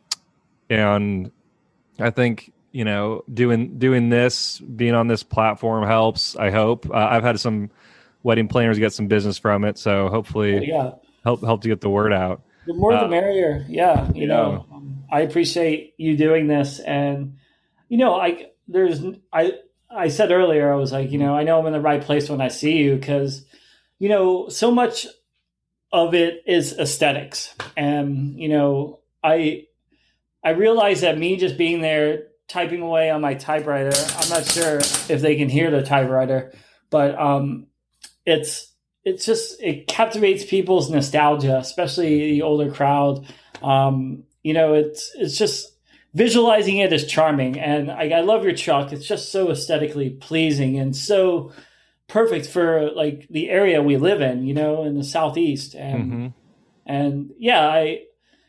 and 0.69 1.31
I 1.99 2.09
think 2.11 2.51
you 2.71 2.85
know 2.85 3.23
doing 3.31 3.77
doing 3.79 4.09
this, 4.09 4.59
being 4.59 4.93
on 4.93 5.07
this 5.07 5.23
platform 5.23 5.85
helps. 5.85 6.35
I 6.35 6.51
hope 6.51 6.89
uh, 6.89 6.93
I've 7.11 7.23
had 7.23 7.39
some 7.39 7.71
wedding 8.23 8.47
planners 8.47 8.79
get 8.79 8.93
some 8.93 9.07
business 9.07 9.37
from 9.37 9.63
it, 9.65 9.77
so 9.77 10.09
hopefully 10.09 10.67
yeah 10.67 10.91
help 11.23 11.43
help 11.43 11.61
to 11.63 11.67
get 11.69 11.81
the 11.81 11.89
word 11.89 12.13
out. 12.13 12.41
The 12.65 12.73
more 12.73 12.93
Uh, 12.93 13.03
the 13.03 13.09
merrier. 13.09 13.65
Yeah, 13.67 14.09
you 14.13 14.27
know, 14.27 14.65
um, 14.71 15.03
I 15.11 15.21
appreciate 15.21 15.95
you 15.97 16.15
doing 16.15 16.47
this, 16.47 16.79
and 16.79 17.37
you 17.89 17.97
know, 17.97 18.13
I 18.15 18.47
there's 18.67 19.01
I 19.31 19.53
I 19.95 20.07
said 20.07 20.31
earlier 20.31 20.71
I 20.71 20.75
was 20.75 20.91
like, 20.91 21.11
you 21.11 21.19
know, 21.19 21.35
I 21.35 21.43
know 21.43 21.59
I'm 21.59 21.67
in 21.67 21.73
the 21.73 21.81
right 21.81 22.01
place 22.01 22.29
when 22.29 22.41
I 22.41 22.47
see 22.47 22.77
you 22.77 22.95
because, 22.95 23.45
you 23.99 24.09
know, 24.09 24.49
so 24.49 24.71
much 24.71 25.07
of 25.91 26.15
it 26.15 26.43
is 26.47 26.77
aesthetics, 26.77 27.53
and 27.77 28.39
you 28.39 28.49
know, 28.49 28.99
I 29.23 29.67
I 30.43 30.51
realize 30.51 31.01
that 31.01 31.17
me 31.17 31.37
just 31.37 31.57
being 31.57 31.81
there 31.81 32.27
typing 32.47 32.81
away 32.81 33.09
on 33.09 33.21
my 33.21 33.35
typewriter, 33.35 33.95
I'm 34.17 34.29
not 34.29 34.45
sure 34.45 34.77
if 34.77 35.21
they 35.21 35.35
can 35.35 35.49
hear 35.49 35.71
the 35.71 35.83
typewriter, 35.83 36.53
but 36.89 37.17
um, 37.19 37.67
it's 38.25 38.73
it's 39.03 39.25
just 39.25 39.61
it 39.61 39.87
captivates 39.87 40.45
people's 40.45 40.89
nostalgia, 40.89 41.57
especially 41.57 42.31
the 42.31 42.41
older 42.41 42.71
crowd. 42.71 43.25
Um, 43.61 44.23
you 44.41 44.53
know, 44.53 44.73
it's 44.73 45.11
it's 45.15 45.37
just 45.37 45.72
visualizing 46.13 46.77
it 46.77 46.93
is 46.93 47.05
charming, 47.07 47.59
and 47.59 47.91
I, 47.91 48.09
I 48.09 48.21
love 48.21 48.43
your 48.43 48.55
truck. 48.55 48.91
It's 48.91 49.07
just 49.07 49.31
so 49.31 49.49
aesthetically 49.51 50.11
pleasing 50.11 50.77
and 50.77 50.95
so 50.95 51.51
perfect 52.07 52.47
for 52.47 52.91
like 52.91 53.27
the 53.29 53.49
area 53.49 53.81
we 53.81 53.97
live 53.97 54.21
in. 54.21 54.45
You 54.45 54.53
know, 54.53 54.83
in 54.83 54.97
the 54.97 55.03
southeast, 55.03 55.75
and 55.75 56.09
hmm 56.09 56.27
and 56.85 57.31
yeah, 57.37 57.65
I, 57.67 58.01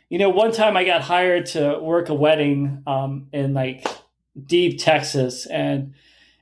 you 0.09 0.19
know, 0.19 0.29
one 0.31 0.53
time 0.53 0.77
I 0.77 0.85
got 0.85 1.03
hired 1.03 1.47
to 1.47 1.79
work 1.81 2.09
a 2.09 2.15
wedding 2.15 2.83
um, 2.87 3.29
in 3.33 3.55
like 3.55 3.87
deep 4.47 4.81
Texas, 4.81 5.47
and 5.47 5.95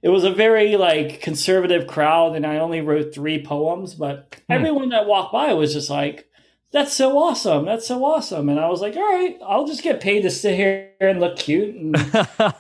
it 0.02 0.09
was 0.09 0.25
a 0.25 0.33
very 0.33 0.76
like 0.76 1.21
conservative 1.21 1.87
crowd, 1.87 2.35
and 2.35 2.47
I 2.47 2.59
only 2.59 2.81
wrote 2.81 3.14
three 3.14 3.45
poems, 3.45 3.95
but 3.95 4.37
Hmm. 4.49 4.55
everyone 4.55 4.88
that 4.91 5.07
walked 5.07 5.33
by 5.33 5.52
was 5.52 5.75
just 5.75 5.91
like, 5.91 6.26
"That's 6.73 6.93
so 6.93 7.19
awesome! 7.19 7.64
That's 7.67 7.87
so 7.87 8.05
awesome!" 8.05 8.49
And 8.49 8.59
I 8.59 8.69
was 8.69 8.81
like, 8.81 8.97
"All 8.97 9.02
right, 9.02 9.38
I'll 9.47 9.67
just 9.67 9.83
get 9.83 10.00
paid 10.00 10.23
to 10.23 10.31
sit 10.31 10.55
here 10.57 10.91
and 11.00 11.21
look 11.21 11.37
cute 11.37 11.75
and 11.75 11.97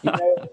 you 0.02 0.10
know, 0.10 0.48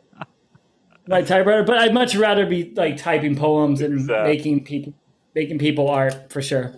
my 1.08 1.22
typewriter." 1.22 1.64
But 1.64 1.78
I'd 1.80 1.94
much 1.94 2.16
rather 2.16 2.46
be 2.46 2.74
like 2.76 2.98
typing 2.98 3.36
poems 3.36 3.82
and 3.82 3.94
Exactly. 4.00 4.36
making 4.36 4.64
people 4.64 4.94
making 5.36 5.60
people 5.60 5.90
art 5.90 6.32
for 6.32 6.42
sure. 6.42 6.74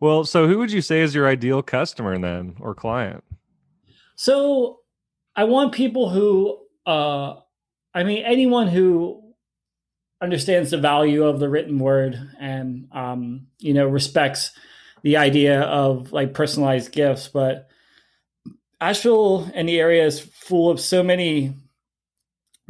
well, 0.00 0.24
so 0.24 0.46
who 0.48 0.58
would 0.58 0.72
you 0.72 0.80
say 0.82 1.00
is 1.00 1.14
your 1.14 1.28
ideal 1.28 1.62
customer 1.62 2.18
then 2.18 2.56
or 2.60 2.74
client? 2.74 3.22
So 4.16 4.80
I 5.36 5.44
want 5.44 5.72
people 5.72 6.10
who, 6.10 6.58
uh, 6.86 7.34
I 7.94 8.04
mean, 8.04 8.24
anyone 8.24 8.68
who 8.68 9.22
understands 10.22 10.70
the 10.70 10.76
value 10.78 11.24
of 11.24 11.40
the 11.40 11.48
written 11.48 11.78
word 11.78 12.18
and, 12.38 12.88
um, 12.92 13.46
you 13.58 13.72
know, 13.72 13.86
respects 13.86 14.52
the 15.02 15.16
idea 15.16 15.62
of 15.62 16.12
like 16.12 16.34
personalized 16.34 16.92
gifts. 16.92 17.28
But 17.28 17.68
Asheville 18.80 19.50
and 19.54 19.68
the 19.68 19.78
area 19.78 20.04
is 20.04 20.20
full 20.20 20.70
of 20.70 20.80
so 20.80 21.02
many 21.02 21.54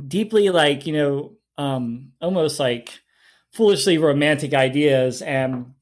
deeply 0.06 0.50
like, 0.50 0.86
you 0.86 0.92
know, 0.92 1.32
um, 1.58 2.12
almost 2.20 2.58
like 2.58 3.00
foolishly 3.52 3.98
romantic 3.98 4.54
ideas. 4.54 5.22
And 5.22 5.74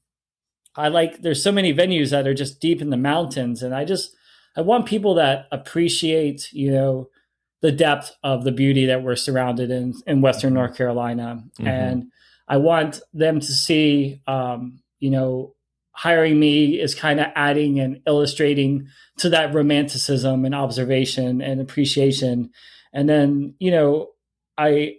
I 0.75 0.89
like, 0.89 1.23
there's 1.23 1.43
so 1.43 1.53
many 1.53 1.73
venues 1.73 2.11
that 2.11 2.27
are 2.27 2.35
just 2.35 2.61
deep 2.61 2.83
in 2.83 2.91
the 2.91 2.97
mountains. 2.97 3.63
And 3.63 3.75
I 3.75 3.85
just, 3.85 4.15
I 4.57 4.61
want 4.63 4.87
people 4.87 5.15
that 5.15 5.47
appreciate, 5.53 6.53
you 6.53 6.73
know, 6.73 7.09
the 7.61 7.73
depth 7.73 8.15
of 8.23 8.45
the 8.45 8.53
beauty 8.53 8.87
that 8.87 9.03
we're 9.03 9.17
surrounded 9.17 9.71
in 9.71 9.95
in 10.07 10.21
Western 10.21 10.55
North 10.55 10.77
Carolina, 10.77 11.43
Mhm. 11.59 11.67
and 11.67 12.13
I 12.47 12.57
want 12.59 13.01
them 13.13 13.41
to 13.41 13.53
see, 13.53 14.21
um, 14.29 14.81
you 15.01 15.11
know, 15.11 15.55
hiring 15.99 16.39
me 16.39 16.81
is 16.81 16.95
kind 16.95 17.19
of 17.19 17.27
adding 17.35 17.81
and 17.81 18.01
illustrating 18.07 18.87
to 19.17 19.29
that 19.29 19.53
romanticism 19.53 20.45
and 20.45 20.55
observation 20.55 21.43
and 21.43 21.61
appreciation. 21.61 22.51
And 22.93 23.09
then, 23.09 23.55
you 23.59 23.73
know, 23.73 24.11
I 24.57 24.99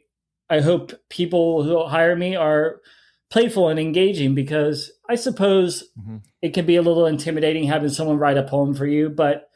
I 0.50 0.60
hope 0.60 0.91
people 1.10 1.63
who 1.63 1.86
hire 1.86 2.18
me 2.18 2.36
are 2.36 2.82
playful 3.29 3.70
and 3.70 3.79
engaging 3.79 4.36
because 4.36 4.91
I 5.08 5.15
suppose 5.15 5.86
mm-hmm. 5.98 6.18
it 6.41 6.53
can 6.53 6.65
be 6.65 6.75
a 6.75 6.82
little 6.82 7.06
intimidating 7.06 7.63
having 7.63 7.91
someone 7.91 8.18
write 8.18 8.38
a 8.38 8.44
poem 8.44 8.74
for 8.74 8.86
you, 8.86 9.08
but 9.10 9.50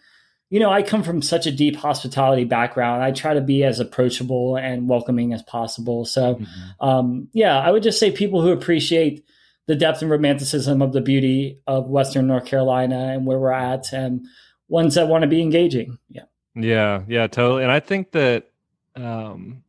you 0.50 0.62
know, 0.62 0.72
I 0.72 0.82
come 0.82 1.04
from 1.04 1.22
such 1.22 1.46
a 1.46 1.52
deep 1.52 1.76
hospitality 1.76 2.46
background. 2.46 3.04
I 3.04 3.12
try 3.12 3.34
to 3.34 3.42
be 3.42 3.66
as 3.66 3.82
approachable 3.82 4.56
and 4.56 4.88
welcoming 4.88 5.34
as 5.34 5.42
possible. 5.42 6.06
So, 6.06 6.36
mm-hmm. 6.36 6.88
um, 6.88 7.28
yeah, 7.34 7.60
I 7.60 7.70
would 7.70 7.84
just 7.84 8.00
say 8.00 8.12
people 8.12 8.42
who 8.42 8.52
appreciate 8.52 9.26
the 9.66 9.76
depth 9.76 10.02
and 10.02 10.12
romanticism 10.12 10.82
of 10.82 10.94
the 10.94 11.02
beauty 11.02 11.60
of 11.68 11.88
Western 11.88 12.28
North 12.28 12.46
Carolina 12.46 13.14
and 13.14 13.26
where 13.26 13.40
we're 13.40 13.52
at, 13.52 13.94
and 13.94 14.26
ones 14.68 14.96
that 14.96 15.08
want 15.08 15.22
to 15.24 15.28
be 15.28 15.42
engaging. 15.42 15.98
Yeah. 16.10 16.24
Yeah. 16.56 17.04
Yeah. 17.08 17.28
Totally. 17.28 17.64
And 17.64 17.72
I 17.72 17.80
think 17.80 18.12
that, 18.12 18.52
um, 18.96 19.64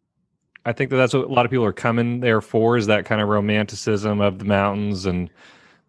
I 0.66 0.72
think 0.72 0.90
that 0.90 0.96
that's 0.96 1.14
what 1.14 1.24
a 1.24 1.32
lot 1.32 1.44
of 1.44 1.50
people 1.50 1.64
are 1.64 1.72
coming 1.72 2.20
there 2.20 2.40
for 2.40 2.76
is 2.76 2.86
that 2.86 3.04
kind 3.04 3.20
of 3.20 3.28
romanticism 3.28 4.20
of 4.20 4.38
the 4.38 4.44
mountains. 4.44 5.06
And 5.06 5.30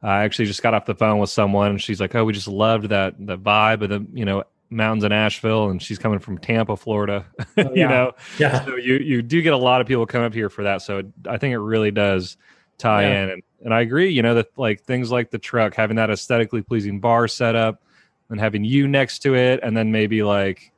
I 0.03 0.23
actually 0.23 0.45
just 0.45 0.61
got 0.61 0.73
off 0.73 0.85
the 0.85 0.95
phone 0.95 1.19
with 1.19 1.29
someone 1.29 1.71
and 1.71 1.81
she's 1.81 1.99
like, 1.99 2.13
Oh, 2.15 2.25
we 2.25 2.33
just 2.33 2.47
loved 2.47 2.89
that, 2.89 3.15
the 3.19 3.37
vibe 3.37 3.83
of 3.83 3.89
the, 3.89 4.05
you 4.13 4.25
know, 4.25 4.43
mountains 4.69 5.03
in 5.03 5.11
Asheville, 5.11 5.69
and 5.69 5.81
she's 5.81 5.97
coming 5.97 6.19
from 6.19 6.37
Tampa, 6.37 6.75
Florida. 6.75 7.25
Oh, 7.39 7.45
you 7.73 7.87
know, 7.87 8.13
yeah. 8.37 8.65
So 8.65 8.75
you 8.75 8.95
you 8.95 9.21
do 9.21 9.41
get 9.41 9.53
a 9.53 9.57
lot 9.57 9.81
of 9.81 9.87
people 9.87 10.05
come 10.05 10.23
up 10.23 10.33
here 10.33 10.49
for 10.49 10.63
that. 10.63 10.81
So 10.81 11.03
I 11.27 11.37
think 11.37 11.53
it 11.53 11.59
really 11.59 11.91
does 11.91 12.37
tie 12.77 13.03
yeah. 13.03 13.23
in, 13.23 13.29
and 13.29 13.43
and 13.63 13.73
I 13.73 13.81
agree. 13.81 14.09
You 14.09 14.21
know 14.21 14.35
that 14.35 14.57
like 14.57 14.83
things 14.83 15.11
like 15.11 15.31
the 15.31 15.39
truck 15.39 15.75
having 15.75 15.97
that 15.97 16.09
aesthetically 16.09 16.61
pleasing 16.61 16.99
bar 16.99 17.27
setup, 17.27 17.81
and 18.29 18.39
having 18.39 18.63
you 18.63 18.87
next 18.87 19.19
to 19.19 19.35
it, 19.35 19.59
and 19.63 19.75
then 19.75 19.91
maybe 19.91 20.23
like 20.23 20.71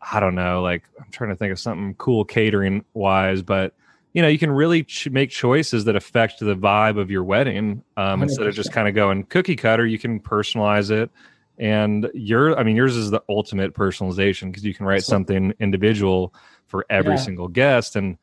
I 0.00 0.20
don't 0.20 0.34
know, 0.34 0.62
like 0.62 0.84
I'm 0.98 1.10
trying 1.10 1.30
to 1.30 1.36
think 1.36 1.52
of 1.52 1.58
something 1.58 1.94
cool 1.94 2.24
catering 2.24 2.84
wise, 2.94 3.42
but 3.42 3.74
you 4.12 4.22
know 4.22 4.28
you 4.28 4.38
can 4.38 4.50
really 4.50 4.84
ch- 4.84 5.10
make 5.10 5.30
choices 5.30 5.84
that 5.84 5.96
affect 5.96 6.40
the 6.40 6.56
vibe 6.56 6.98
of 6.98 7.10
your 7.10 7.24
wedding 7.24 7.82
um, 7.96 8.22
instead 8.22 8.46
of 8.46 8.54
just 8.54 8.72
kind 8.72 8.88
of 8.88 8.94
going 8.94 9.24
cookie 9.24 9.56
cutter. 9.56 9.86
You 9.86 9.98
can 9.98 10.20
personalize 10.20 10.90
it 10.90 11.10
and 11.58 12.10
your 12.14 12.58
i 12.58 12.62
mean 12.62 12.76
yours 12.76 12.96
is 12.96 13.10
the 13.10 13.22
ultimate 13.28 13.74
personalization 13.74 14.50
because 14.50 14.64
you 14.64 14.74
can 14.74 14.86
write 14.86 15.04
something 15.04 15.52
individual 15.60 16.34
for 16.66 16.86
every 16.88 17.12
yeah. 17.12 17.20
single 17.20 17.48
guest 17.48 17.96
and 17.96 18.18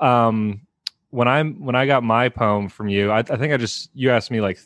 um 0.00 0.60
when 1.10 1.28
i'm 1.28 1.64
when 1.64 1.74
i 1.74 1.86
got 1.86 2.02
my 2.02 2.28
poem 2.28 2.68
from 2.68 2.88
you 2.88 3.10
i, 3.10 3.18
I 3.18 3.22
think 3.22 3.52
i 3.52 3.56
just 3.56 3.90
you 3.94 4.10
asked 4.10 4.30
me 4.30 4.40
like 4.40 4.58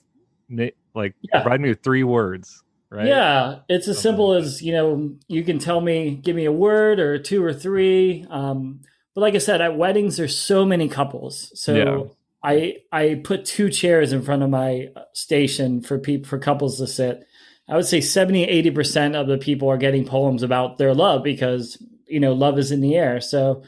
like 0.94 1.14
yeah. 1.22 1.42
provide 1.42 1.60
me 1.60 1.70
with 1.70 1.82
three 1.82 2.04
words 2.04 2.62
right 2.90 3.06
yeah 3.06 3.60
it's 3.68 3.88
as 3.88 3.98
simple 3.98 4.32
as 4.34 4.62
you 4.62 4.72
know 4.72 5.14
you 5.28 5.42
can 5.42 5.58
tell 5.58 5.80
me 5.80 6.14
give 6.14 6.36
me 6.36 6.44
a 6.44 6.52
word 6.52 7.00
or 7.00 7.18
two 7.18 7.42
or 7.44 7.52
three 7.52 8.26
um 8.30 8.80
but 9.14 9.20
like 9.22 9.34
i 9.34 9.38
said 9.38 9.60
at 9.60 9.76
weddings 9.76 10.16
there's 10.16 10.36
so 10.38 10.64
many 10.64 10.88
couples 10.88 11.50
so 11.58 11.74
yeah. 11.74 12.02
i 12.42 12.76
i 12.92 13.20
put 13.24 13.44
two 13.44 13.70
chairs 13.70 14.12
in 14.12 14.22
front 14.22 14.42
of 14.42 14.50
my 14.50 14.88
station 15.12 15.80
for 15.80 15.98
people 15.98 16.28
for 16.28 16.38
couples 16.38 16.78
to 16.78 16.86
sit 16.86 17.26
I 17.68 17.76
would 17.76 17.86
say 17.86 18.00
70, 18.00 18.46
80% 18.70 19.14
of 19.14 19.26
the 19.26 19.38
people 19.38 19.70
are 19.70 19.78
getting 19.78 20.04
poems 20.04 20.42
about 20.42 20.76
their 20.76 20.94
love 20.94 21.22
because, 21.22 21.82
you 22.06 22.20
know, 22.20 22.34
love 22.34 22.58
is 22.58 22.70
in 22.70 22.80
the 22.80 22.94
air. 22.94 23.20
So 23.20 23.62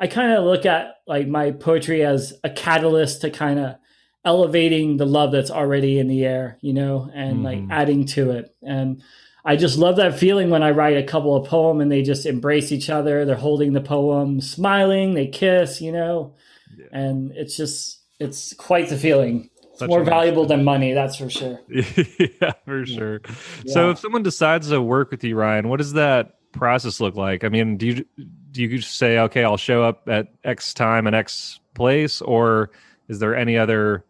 I 0.00 0.06
kind 0.06 0.32
of 0.32 0.44
look 0.44 0.64
at 0.64 0.96
like 1.06 1.28
my 1.28 1.50
poetry 1.50 2.02
as 2.02 2.32
a 2.42 2.48
catalyst 2.50 3.20
to 3.20 3.30
kind 3.30 3.58
of 3.58 3.76
elevating 4.24 4.96
the 4.96 5.06
love 5.06 5.32
that's 5.32 5.50
already 5.50 5.98
in 5.98 6.08
the 6.08 6.24
air, 6.24 6.58
you 6.62 6.72
know, 6.72 7.10
and 7.14 7.38
mm. 7.38 7.44
like 7.44 7.58
mm-hmm. 7.58 7.70
adding 7.70 8.06
to 8.06 8.30
it. 8.30 8.54
And 8.62 9.02
I 9.44 9.56
just 9.56 9.78
love 9.78 9.96
that 9.96 10.18
feeling 10.18 10.50
when 10.50 10.62
I 10.62 10.70
write 10.70 10.96
a 10.96 11.02
couple 11.02 11.36
of 11.36 11.48
poem 11.48 11.80
and 11.80 11.92
they 11.92 12.02
just 12.02 12.26
embrace 12.26 12.72
each 12.72 12.90
other. 12.90 13.24
They're 13.24 13.36
holding 13.36 13.72
the 13.72 13.80
poem, 13.80 14.40
smiling, 14.40 15.14
they 15.14 15.26
kiss, 15.26 15.80
you 15.80 15.92
know, 15.92 16.34
yeah. 16.76 16.86
and 16.92 17.32
it's 17.32 17.56
just, 17.56 18.00
it's 18.18 18.54
quite 18.54 18.88
the 18.88 18.98
feeling 18.98 19.48
It's 19.72 19.82
more 19.82 20.04
valuable 20.04 20.46
than 20.46 20.64
money, 20.64 20.92
that's 20.92 21.16
for 21.16 21.30
sure. 21.30 21.60
yeah, 21.68 22.52
for 22.66 22.84
sure. 22.84 23.20
Yeah. 23.64 23.72
So 23.72 23.90
if 23.90 23.98
someone 23.98 24.22
decides 24.22 24.68
to 24.68 24.80
work 24.80 25.10
with 25.10 25.24
you, 25.24 25.36
Ryan, 25.36 25.68
what 25.68 25.78
does 25.78 25.94
that 25.94 26.39
process 26.52 27.00
look 27.00 27.16
like? 27.16 27.44
I 27.44 27.48
mean, 27.48 27.76
do 27.76 27.86
you 27.86 28.04
do 28.52 28.62
you 28.62 28.80
say, 28.80 29.18
okay, 29.18 29.44
I'll 29.44 29.56
show 29.56 29.82
up 29.82 30.08
at 30.08 30.28
X 30.44 30.74
time 30.74 31.06
and 31.06 31.14
X 31.14 31.60
place, 31.74 32.20
or 32.20 32.70
is 33.08 33.18
there 33.18 33.34
any 33.34 33.56
other 33.56 34.04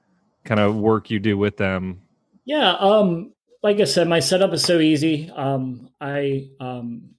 kind 0.44 0.60
of 0.60 0.76
work 0.76 1.10
you 1.10 1.18
do 1.18 1.36
with 1.36 1.56
them? 1.56 2.00
Yeah, 2.44 2.72
um, 2.78 3.32
like 3.62 3.80
I 3.80 3.84
said, 3.84 4.08
my 4.08 4.20
setup 4.20 4.52
is 4.52 4.62
so 4.62 4.78
easy. 4.78 5.30
Um, 5.30 5.90
I 6.00 6.48
um, 6.60 7.10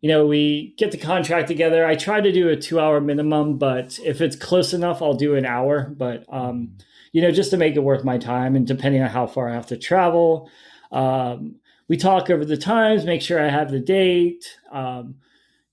you 0.00 0.08
know, 0.08 0.26
we 0.26 0.74
get 0.78 0.92
the 0.92 0.98
contract 0.98 1.48
together. 1.48 1.84
I 1.84 1.96
try 1.96 2.20
to 2.20 2.30
do 2.32 2.48
a 2.48 2.56
two 2.56 2.78
hour 2.78 3.00
minimum, 3.00 3.58
but 3.58 3.98
if 4.04 4.20
it's 4.20 4.36
close 4.36 4.72
enough, 4.72 5.02
I'll 5.02 5.14
do 5.14 5.34
an 5.34 5.44
hour. 5.44 5.92
But 5.96 6.24
um, 6.28 6.78
you 7.12 7.22
know, 7.22 7.30
just 7.30 7.50
to 7.50 7.56
make 7.56 7.74
it 7.76 7.82
worth 7.82 8.04
my 8.04 8.18
time. 8.18 8.54
And 8.54 8.66
depending 8.66 9.02
on 9.02 9.10
how 9.10 9.26
far 9.26 9.48
I 9.48 9.54
have 9.54 9.66
to 9.68 9.76
travel, 9.76 10.50
um, 10.92 11.56
we 11.88 11.96
talk 11.96 12.30
over 12.30 12.44
the 12.44 12.56
times, 12.56 13.04
make 13.04 13.22
sure 13.22 13.44
I 13.44 13.48
have 13.48 13.70
the 13.70 13.80
date. 13.80 14.44
Um, 14.70 15.16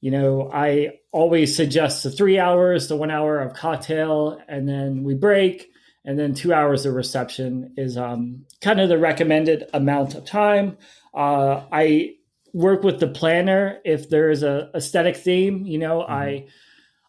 you 0.02 0.12
know, 0.12 0.50
I 0.54 1.00
always 1.12 1.56
suggest 1.56 2.04
the 2.04 2.12
three 2.12 2.40
hours, 2.40 2.88
the 2.88 2.96
one 2.96 3.12
hour 3.12 3.40
of 3.40 3.54
cocktail, 3.54 4.40
and 4.48 4.68
then 4.68 5.04
we 5.04 5.14
break, 5.14 5.72
and 6.04 6.18
then 6.18 6.34
two 6.34 6.54
hours 6.54 6.86
of 6.86 6.94
reception 6.94 7.74
is 7.78 7.98
um, 7.98 8.46
kind 8.62 8.80
of 8.80 8.90
the 8.90 9.00
recommended 9.00 9.66
amount 9.74 10.16
of 10.16 10.26
time. 10.26 10.78
Uh, 11.14 11.64
I 11.72 12.16
work 12.54 12.84
with 12.84 13.00
the 13.00 13.08
planner 13.08 13.80
if 13.84 14.10
there 14.10 14.30
is 14.30 14.44
a 14.44 14.70
aesthetic 14.76 15.18
theme. 15.18 15.66
You 15.66 15.80
know, 15.80 16.02
mm-hmm. 16.02 16.14
I 16.14 16.46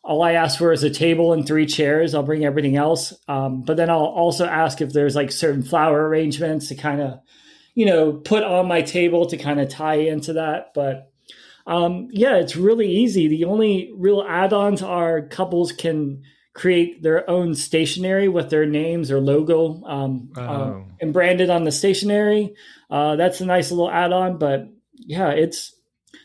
all 0.03 0.23
I 0.23 0.33
ask 0.33 0.59
for 0.59 0.73
is 0.73 0.85
a 0.85 0.91
table 0.91 1.33
and 1.33 1.47
three 1.47 1.67
chairs. 1.67 2.15
I'll 2.15 2.23
bring 2.23 2.45
everything 2.45 2.77
else. 2.77 3.13
Um, 3.27 3.63
but 3.63 3.77
then 3.77 3.91
I'll 3.91 4.05
also 4.05 4.47
ask 4.47 4.81
if 4.81 4.93
there's 4.93 5.17
like 5.17 5.33
certain 5.33 5.63
flower 5.63 6.09
arrangements 6.09 6.69
to 6.69 6.77
kind 6.77 7.01
of, 7.01 7.19
you 7.77 7.85
know, 7.85 8.15
put 8.15 8.43
on 8.43 8.67
my 8.67 8.83
table 8.83 9.27
to 9.27 9.37
kind 9.37 9.61
of 9.61 9.69
tie 9.69 9.99
into 9.99 10.33
that. 10.33 10.73
But 10.75 11.13
um, 11.67 12.09
yeah, 12.11 12.37
it's 12.37 12.57
really 12.57 12.89
easy. 12.89 13.29
The 13.29 13.45
only 13.45 13.93
real 13.95 14.25
add 14.27 14.53
ons 14.53 14.83
are 14.83 15.29
couples 15.29 15.73
can 15.73 16.23
create 16.55 17.03
their 17.03 17.29
own 17.29 17.55
stationery 17.55 18.29
with 18.29 18.49
their 18.49 18.65
names 18.65 19.11
or 19.11 19.21
logo 19.21 19.85
um, 19.85 20.31
uh, 20.37 20.41
oh. 20.41 20.85
and 21.03 21.13
branded 21.13 21.51
on 21.51 21.65
the 21.65 21.71
stationery. 21.71 22.55
Uh, 22.91 23.17
that's 23.17 23.43
a 23.43 23.47
nice 23.47 23.71
little 23.71 23.91
add 23.91 24.11
on. 24.11 24.39
But 24.39 24.69
yeah, 24.95 25.29
it's, 25.31 25.75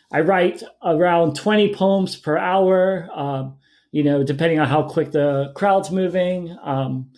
I 0.09 0.21
write 0.21 0.63
around 0.81 1.35
20 1.35 1.75
poems 1.75 2.15
per 2.15 2.37
hour. 2.37 3.09
Um, 3.13 3.57
you 3.91 4.05
know, 4.05 4.23
depending 4.23 4.57
on 4.57 4.67
how 4.67 4.83
quick 4.83 5.11
the 5.11 5.51
crowd's 5.53 5.91
moving. 5.91 6.57
Um, 6.63 7.11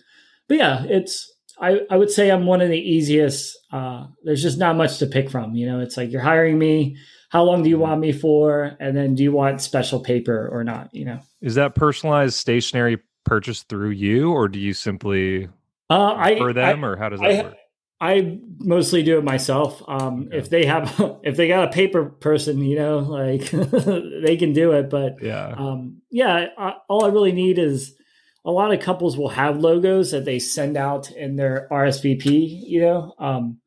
but 0.48 0.56
yeah, 0.56 0.84
it's 0.88 1.33
I, 1.60 1.80
I 1.90 1.96
would 1.96 2.10
say 2.10 2.30
I'm 2.30 2.46
one 2.46 2.60
of 2.60 2.68
the 2.68 2.78
easiest. 2.78 3.56
Uh, 3.70 4.06
there's 4.22 4.42
just 4.42 4.58
not 4.58 4.76
much 4.76 4.98
to 4.98 5.06
pick 5.06 5.30
from. 5.30 5.54
You 5.54 5.66
know, 5.66 5.80
it's 5.80 5.96
like 5.96 6.10
you're 6.10 6.20
hiring 6.20 6.58
me. 6.58 6.96
How 7.30 7.42
long 7.42 7.62
do 7.62 7.68
you 7.68 7.78
want 7.78 8.00
me 8.00 8.12
for? 8.12 8.76
And 8.78 8.96
then 8.96 9.14
do 9.14 9.22
you 9.22 9.32
want 9.32 9.60
special 9.60 10.00
paper 10.00 10.48
or 10.52 10.64
not? 10.64 10.94
You 10.94 11.04
know, 11.04 11.20
is 11.40 11.56
that 11.56 11.74
personalized 11.74 12.34
stationery 12.34 12.98
purchased 13.24 13.68
through 13.68 13.90
you, 13.90 14.32
or 14.32 14.48
do 14.48 14.58
you 14.58 14.72
simply 14.72 15.48
uh, 15.90 16.14
I, 16.14 16.38
for 16.38 16.52
them, 16.52 16.84
I, 16.84 16.88
or 16.88 16.96
how 16.96 17.08
does 17.08 17.20
that 17.20 17.30
I, 17.30 17.42
work? 17.42 17.56
I 18.00 18.38
mostly 18.58 19.02
do 19.02 19.18
it 19.18 19.24
myself. 19.24 19.82
Um, 19.88 20.28
If 20.32 20.50
they 20.50 20.66
have, 20.66 20.94
if 21.22 21.36
they 21.36 21.48
got 21.48 21.68
a 21.68 21.72
paper 21.72 22.04
person, 22.04 22.58
you 22.62 22.76
know, 22.76 22.98
like 22.98 23.50
they 23.50 24.36
can 24.36 24.52
do 24.52 24.72
it. 24.72 24.90
But 24.90 25.22
yeah, 25.22 25.54
um, 25.56 26.02
yeah, 26.10 26.48
I, 26.58 26.74
all 26.88 27.04
I 27.04 27.08
really 27.08 27.32
need 27.32 27.58
is 27.58 27.94
a 28.44 28.50
lot 28.50 28.72
of 28.72 28.80
couples 28.80 29.16
will 29.16 29.30
have 29.30 29.58
logos 29.58 30.10
that 30.10 30.24
they 30.24 30.38
send 30.38 30.76
out 30.76 31.10
in 31.10 31.36
their 31.36 31.66
RSVP. 31.70 32.62
You 32.66 32.80
know, 32.80 33.14
um, 33.18 33.60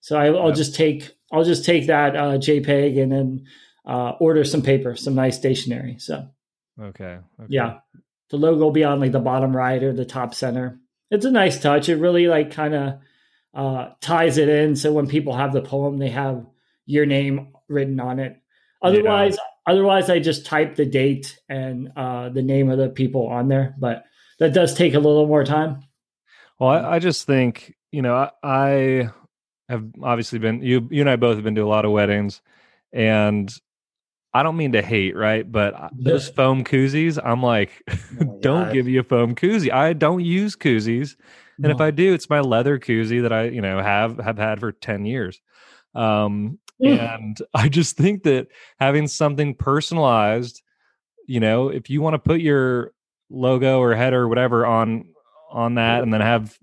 so 0.00 0.18
I, 0.18 0.30
will 0.30 0.52
just 0.52 0.74
take, 0.74 1.10
I'll 1.32 1.44
just 1.44 1.64
take 1.64 1.88
that 1.88 2.16
uh, 2.16 2.38
JPEG 2.38 3.02
and 3.02 3.12
then 3.12 3.46
uh, 3.84 4.10
order 4.20 4.44
some 4.44 4.62
paper, 4.62 4.96
some 4.96 5.14
nice 5.14 5.36
stationery. 5.36 5.96
So 5.98 6.28
okay, 6.80 7.18
okay. 7.40 7.46
yeah, 7.48 7.78
the 8.30 8.36
logo 8.36 8.64
will 8.64 8.70
be 8.70 8.84
on 8.84 9.00
like 9.00 9.12
the 9.12 9.18
bottom 9.20 9.56
right 9.56 9.82
or 9.82 9.92
the 9.92 10.04
top 10.04 10.34
center. 10.34 10.78
It's 11.10 11.24
a 11.24 11.30
nice 11.30 11.60
touch. 11.60 11.88
It 11.88 11.96
really 11.96 12.28
like 12.28 12.52
kind 12.52 12.74
of 12.74 13.00
uh, 13.52 13.88
ties 14.00 14.38
it 14.38 14.48
in. 14.48 14.76
So 14.76 14.92
when 14.92 15.08
people 15.08 15.34
have 15.34 15.52
the 15.52 15.62
poem, 15.62 15.98
they 15.98 16.10
have 16.10 16.46
your 16.86 17.04
name 17.04 17.52
written 17.68 17.98
on 17.98 18.20
it. 18.20 18.36
Otherwise, 18.82 19.36
yeah. 19.36 19.72
otherwise, 19.72 20.08
I 20.08 20.20
just 20.20 20.46
type 20.46 20.76
the 20.76 20.86
date 20.86 21.38
and 21.48 21.90
uh, 21.96 22.28
the 22.28 22.42
name 22.42 22.70
of 22.70 22.78
the 22.78 22.88
people 22.88 23.26
on 23.26 23.48
there. 23.48 23.74
But 23.78 24.04
that 24.40 24.52
does 24.52 24.74
take 24.74 24.94
a 24.94 24.98
little 24.98 25.26
more 25.26 25.44
time. 25.44 25.82
Well, 26.58 26.70
I, 26.70 26.96
I 26.96 26.98
just 26.98 27.26
think 27.26 27.74
you 27.92 28.02
know 28.02 28.14
I, 28.16 28.30
I 28.42 29.10
have 29.68 29.84
obviously 30.02 30.40
been 30.40 30.62
you 30.62 30.88
you 30.90 31.00
and 31.02 31.10
I 31.10 31.16
both 31.16 31.36
have 31.36 31.44
been 31.44 31.54
to 31.54 31.62
a 31.62 31.68
lot 31.68 31.84
of 31.84 31.92
weddings, 31.92 32.42
and 32.92 33.54
I 34.34 34.42
don't 34.42 34.56
mean 34.56 34.72
to 34.72 34.82
hate, 34.82 35.16
right? 35.16 35.50
But 35.50 35.74
those 35.92 36.28
foam 36.28 36.64
koozies, 36.64 37.18
I'm 37.22 37.42
like, 37.42 37.82
Oh 37.88 38.38
don't 38.42 38.64
God. 38.64 38.72
give 38.72 38.88
you 38.88 39.00
a 39.00 39.04
foam 39.04 39.34
koozie. 39.34 39.72
I 39.72 39.92
don't 39.92 40.24
use 40.24 40.56
koozies. 40.56 41.16
And 41.62 41.70
if 41.70 41.80
I 41.80 41.90
do, 41.90 42.14
it's 42.14 42.30
my 42.30 42.40
leather 42.40 42.78
koozie 42.78 43.22
that 43.22 43.32
I, 43.34 43.44
you 43.44 43.60
know, 43.60 43.82
have 43.82 44.18
have 44.18 44.38
had 44.38 44.60
for 44.60 44.72
10 44.72 45.04
years. 45.04 45.40
Um, 45.94 46.58
Mm. 46.82 46.98
and 46.98 47.38
I 47.54 47.68
just 47.68 47.96
think 47.98 48.22
that 48.22 48.48
having 48.78 49.06
something 49.06 49.54
personalized, 49.54 50.62
you 51.26 51.38
know, 51.38 51.68
if 51.68 51.90
you 51.90 52.00
want 52.00 52.14
to 52.14 52.18
put 52.18 52.40
your 52.40 52.92
logo 53.30 53.78
or 53.80 53.94
header 53.94 54.22
or 54.22 54.28
whatever 54.28 54.66
on 54.66 55.04
on 55.50 55.74
that 55.76 56.02
and 56.02 56.12
then 56.12 56.20
have 56.20 56.58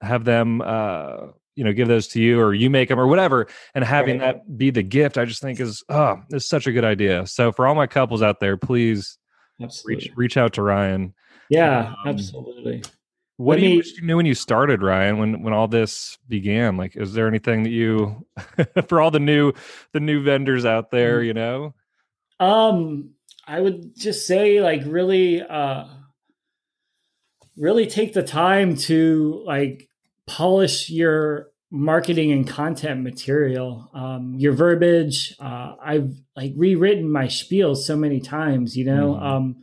have 0.00 0.24
them 0.24 0.60
uh 0.62 1.26
you 1.54 1.64
know 1.64 1.72
give 1.72 1.88
those 1.88 2.08
to 2.08 2.20
you 2.20 2.40
or 2.40 2.54
you 2.54 2.70
make 2.70 2.88
them 2.88 2.98
or 3.00 3.06
whatever 3.06 3.46
and 3.74 3.84
having 3.84 4.18
Right. 4.20 4.34
that 4.36 4.56
be 4.58 4.70
the 4.70 4.82
gift 4.82 5.18
i 5.18 5.24
just 5.24 5.42
think 5.42 5.60
is 5.60 5.82
oh 5.88 6.16
is 6.30 6.48
such 6.48 6.66
a 6.66 6.72
good 6.72 6.84
idea 6.84 7.26
so 7.26 7.52
for 7.52 7.66
all 7.66 7.74
my 7.74 7.86
couples 7.86 8.22
out 8.22 8.40
there 8.40 8.56
please 8.56 9.18
absolutely. 9.60 10.06
reach 10.06 10.16
reach 10.16 10.36
out 10.36 10.52
to 10.54 10.62
ryan 10.62 11.14
yeah, 11.50 11.94
um, 12.04 12.08
absolutely. 12.08 12.82
what 13.38 13.54
Let 13.54 13.60
do 13.60 13.64
you 13.64 13.70
me- 13.70 13.76
wish 13.78 13.96
you 13.96 14.06
knew 14.06 14.16
when 14.16 14.26
you 14.26 14.34
started 14.34 14.82
ryan 14.82 15.18
when 15.18 15.42
when 15.42 15.52
all 15.52 15.68
this 15.68 16.16
began 16.28 16.76
like 16.76 16.96
is 16.96 17.12
there 17.14 17.26
anything 17.28 17.64
that 17.64 17.70
you 17.70 18.24
for 18.88 19.00
all 19.00 19.10
the 19.10 19.20
new 19.20 19.52
the 19.92 20.00
new 20.00 20.22
vendors 20.22 20.64
out 20.64 20.90
there 20.90 21.20
Mm. 21.22 21.26
you 21.26 21.34
know 21.34 21.74
Um, 22.40 23.10
I 23.46 23.60
would 23.60 23.96
just 23.96 24.26
say 24.26 24.60
like 24.60 24.82
really 24.86 25.42
uh 25.42 25.84
really 27.58 27.86
take 27.86 28.12
the 28.12 28.22
time 28.22 28.76
to 28.76 29.42
like 29.44 29.88
polish 30.26 30.90
your 30.90 31.48
marketing 31.70 32.32
and 32.32 32.48
content 32.48 33.02
material. 33.02 33.90
Um 33.92 34.34
your 34.38 34.52
verbiage. 34.52 35.34
Uh 35.38 35.74
I've 35.82 36.14
like 36.36 36.52
rewritten 36.56 37.10
my 37.10 37.28
spiel 37.28 37.74
so 37.74 37.96
many 37.96 38.20
times, 38.20 38.76
you 38.76 38.84
know. 38.84 39.14
Mhm. 39.14 39.22
Um 39.22 39.56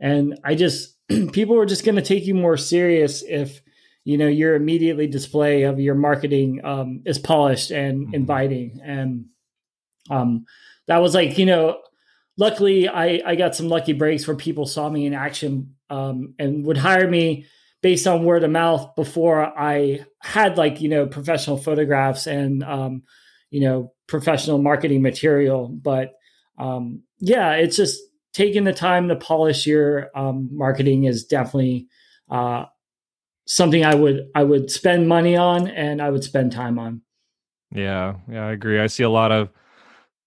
and 0.00 0.38
I 0.44 0.54
just 0.54 0.96
people 1.32 1.58
are 1.58 1.66
just 1.66 1.84
gonna 1.84 2.02
take 2.02 2.26
you 2.26 2.34
more 2.34 2.56
serious 2.56 3.22
if 3.22 3.60
you 4.04 4.18
know 4.18 4.26
your 4.28 4.54
immediately 4.56 5.06
display 5.06 5.62
of 5.62 5.78
your 5.78 5.94
marketing 5.94 6.64
um 6.64 7.02
is 7.04 7.18
polished 7.18 7.70
and 7.70 8.08
Mhm. 8.08 8.14
inviting 8.14 8.80
and 8.82 9.26
um 10.10 10.46
that 10.88 10.98
was 10.98 11.14
like 11.14 11.38
you 11.38 11.46
know 11.46 11.78
luckily 12.36 12.88
I, 12.88 13.20
I 13.24 13.34
got 13.36 13.54
some 13.54 13.68
lucky 13.68 13.92
breaks 13.92 14.26
where 14.26 14.36
people 14.36 14.66
saw 14.66 14.88
me 14.88 15.06
in 15.06 15.14
action 15.14 15.75
um, 15.90 16.34
and 16.38 16.64
would 16.64 16.76
hire 16.76 17.08
me 17.08 17.46
based 17.82 18.06
on 18.06 18.24
word 18.24 18.44
of 18.44 18.50
mouth 18.50 18.94
before 18.96 19.44
I 19.58 20.04
had 20.20 20.58
like, 20.58 20.80
you 20.80 20.88
know, 20.88 21.06
professional 21.06 21.56
photographs 21.56 22.26
and, 22.26 22.62
um, 22.64 23.02
you 23.50 23.60
know, 23.60 23.92
professional 24.06 24.58
marketing 24.58 25.02
material. 25.02 25.68
But 25.68 26.12
um, 26.58 27.02
yeah, 27.18 27.52
it's 27.52 27.76
just 27.76 28.00
taking 28.32 28.64
the 28.64 28.72
time 28.72 29.08
to 29.08 29.16
polish 29.16 29.66
your 29.66 30.10
um, 30.14 30.48
marketing 30.52 31.04
is 31.04 31.24
definitely 31.24 31.86
uh, 32.30 32.64
something 33.46 33.84
I 33.84 33.94
would 33.94 34.26
I 34.34 34.44
would 34.44 34.70
spend 34.70 35.08
money 35.08 35.36
on 35.36 35.68
and 35.68 36.02
I 36.02 36.10
would 36.10 36.24
spend 36.24 36.52
time 36.52 36.78
on. 36.78 37.02
Yeah, 37.72 38.16
yeah, 38.30 38.46
I 38.46 38.52
agree. 38.52 38.80
I 38.80 38.86
see 38.86 39.02
a 39.02 39.10
lot 39.10 39.32
of, 39.32 39.48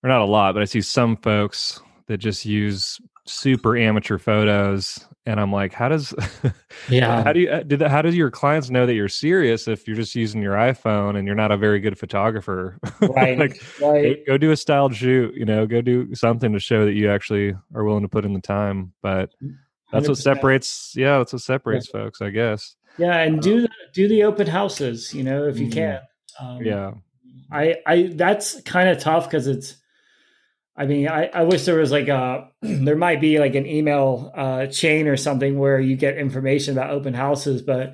or 0.03 0.09
not 0.09 0.21
a 0.21 0.25
lot, 0.25 0.53
but 0.53 0.61
I 0.61 0.65
see 0.65 0.81
some 0.81 1.17
folks 1.17 1.81
that 2.07 2.17
just 2.17 2.45
use 2.45 2.99
super 3.25 3.77
amateur 3.77 4.17
photos, 4.17 5.05
and 5.29 5.39
I'm 5.39 5.51
like, 5.51 5.73
how 5.73 5.89
does, 5.89 6.11
Yeah. 6.89 7.23
how 7.23 7.33
do 7.33 7.39
you, 7.41 7.49
uh, 7.51 7.61
did 7.63 7.79
that, 7.79 7.91
how 7.91 8.01
does 8.01 8.15
your 8.15 8.31
clients 8.31 8.69
know 8.71 8.85
that 8.87 8.95
you're 8.95 9.07
serious 9.07 9.67
if 9.67 9.87
you're 9.87 9.95
just 9.95 10.15
using 10.15 10.41
your 10.41 10.55
iPhone 10.55 11.15
and 11.17 11.27
you're 11.27 11.35
not 11.35 11.51
a 11.51 11.57
very 11.57 11.79
good 11.79 11.97
photographer? 11.99 12.79
Right. 13.01 13.37
like, 13.37 13.61
go, 13.79 13.91
right. 13.93 14.25
go 14.25 14.37
do 14.37 14.51
a 14.51 14.57
styled 14.57 14.95
shoot, 14.95 15.35
you 15.35 15.45
know, 15.45 15.67
go 15.67 15.81
do 15.81 16.13
something 16.15 16.51
to 16.53 16.59
show 16.59 16.85
that 16.85 16.93
you 16.93 17.11
actually 17.11 17.53
are 17.75 17.83
willing 17.83 18.01
to 18.01 18.09
put 18.09 18.25
in 18.25 18.33
the 18.33 18.41
time. 18.41 18.93
But 19.03 19.29
that's 19.91 20.07
what 20.07 20.17
100%. 20.17 20.21
separates, 20.21 20.93
yeah, 20.95 21.19
that's 21.19 21.33
what 21.33 21.41
separates 21.43 21.87
folks, 21.87 22.21
I 22.21 22.31
guess. 22.31 22.75
Yeah, 22.97 23.17
and 23.19 23.39
do 23.41 23.61
the, 23.61 23.69
do 23.93 24.07
the 24.07 24.23
open 24.23 24.47
houses, 24.47 25.13
you 25.13 25.23
know, 25.23 25.45
if 25.45 25.59
you 25.59 25.67
Mm. 25.67 25.71
can. 25.73 25.99
Um, 26.39 26.61
Yeah. 26.63 26.91
I 27.51 27.77
I 27.87 28.11
that's 28.13 28.61
kind 28.61 28.89
of 28.89 28.99
tough 28.99 29.25
because 29.25 29.47
it's. 29.47 29.75
I 30.79 30.85
mean, 30.85 31.09
I, 31.09 31.25
I 31.25 31.43
wish 31.43 31.65
there 31.65 31.75
was 31.75 31.91
like 31.91 32.07
a 32.07 32.49
there 32.61 32.95
might 32.95 33.19
be 33.19 33.37
like 33.37 33.53
an 33.53 33.65
email 33.65 34.31
uh, 34.33 34.67
chain 34.67 35.07
or 35.07 35.17
something 35.17 35.59
where 35.59 35.79
you 35.79 35.97
get 35.97 36.17
information 36.17 36.75
about 36.75 36.91
open 36.91 37.13
houses, 37.13 37.61
but 37.61 37.93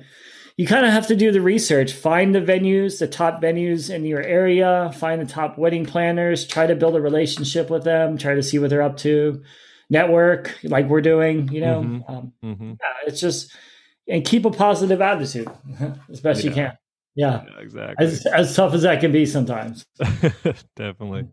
you 0.56 0.66
kind 0.68 0.86
of 0.86 0.92
have 0.92 1.08
to 1.08 1.16
do 1.16 1.32
the 1.32 1.40
research, 1.40 1.92
find 1.92 2.32
the 2.34 2.40
venues, 2.40 3.00
the 3.00 3.08
top 3.08 3.42
venues 3.42 3.92
in 3.92 4.04
your 4.04 4.22
area, 4.22 4.92
find 4.96 5.20
the 5.20 5.26
top 5.26 5.58
wedding 5.58 5.84
planners, 5.84 6.46
try 6.46 6.66
to 6.66 6.76
build 6.76 6.94
a 6.94 7.00
relationship 7.00 7.68
with 7.70 7.82
them, 7.84 8.16
try 8.16 8.34
to 8.34 8.42
see 8.42 8.58
what 8.58 8.70
they're 8.70 8.82
up 8.82 8.96
to, 8.98 9.42
network 9.90 10.56
like 10.62 10.86
we're 10.86 11.00
doing, 11.02 11.48
you 11.52 11.60
know. 11.60 11.82
Mhm. 11.82 12.10
Um, 12.10 12.32
hmm 12.40 12.70
yeah, 12.70 13.08
it's 13.08 13.20
just 13.20 13.54
and 14.08 14.24
keep 14.24 14.44
a 14.44 14.50
positive 14.52 15.00
attitude 15.00 15.50
as 16.08 16.20
best 16.20 16.44
you 16.44 16.52
can. 16.52 16.78
Yeah, 17.16 17.42
Yeah, 17.46 17.60
exactly. 17.60 18.04
as 18.06 18.26
as 18.26 18.54
tough 18.54 18.74
as 18.74 18.82
that 18.82 19.00
can 19.00 19.10
be 19.10 19.24
sometimes. 19.26 19.84
Definitely. 20.76 21.26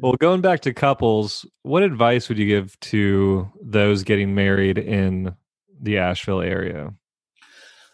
Well, 0.00 0.14
going 0.14 0.40
back 0.40 0.60
to 0.60 0.72
couples, 0.72 1.44
what 1.62 1.82
advice 1.82 2.28
would 2.28 2.38
you 2.38 2.46
give 2.46 2.78
to 2.80 3.50
those 3.62 4.02
getting 4.02 4.34
married 4.34 4.78
in 4.78 5.34
the 5.80 5.98
Asheville 5.98 6.40
area? 6.40 6.94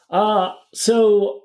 Uh 0.09 0.53
so 0.73 1.43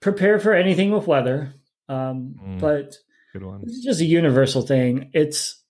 prepare 0.00 0.38
for 0.38 0.52
anything 0.54 0.92
with 0.92 1.06
weather. 1.06 1.52
Um, 1.88 2.36
Mm. 2.40 2.60
but 2.60 2.96
Good 3.32 3.42
one. 3.44 3.62
it's 3.64 3.82
just 3.84 4.00
a 4.00 4.04
universal 4.04 4.62
thing. 4.62 5.10
It's 5.12 5.60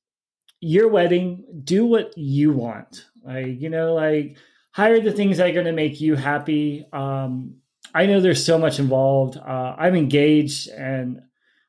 your 0.60 0.88
wedding, 0.88 1.44
do 1.64 1.86
what 1.86 2.12
you 2.18 2.52
want. 2.52 3.06
Like, 3.22 3.46
you 3.60 3.70
know, 3.70 3.94
like 3.94 4.36
hire 4.72 5.00
the 5.00 5.12
things 5.12 5.38
that 5.38 5.48
are 5.48 5.52
gonna 5.54 5.72
make 5.72 6.00
you 6.00 6.14
happy. 6.14 6.84
Um, 6.92 7.56
I 7.98 8.06
know 8.06 8.20
there's 8.20 8.44
so 8.44 8.58
much 8.58 8.78
involved. 8.78 9.36
Uh, 9.36 9.74
I'm 9.82 9.94
engaged 9.96 10.68
and 10.68 11.20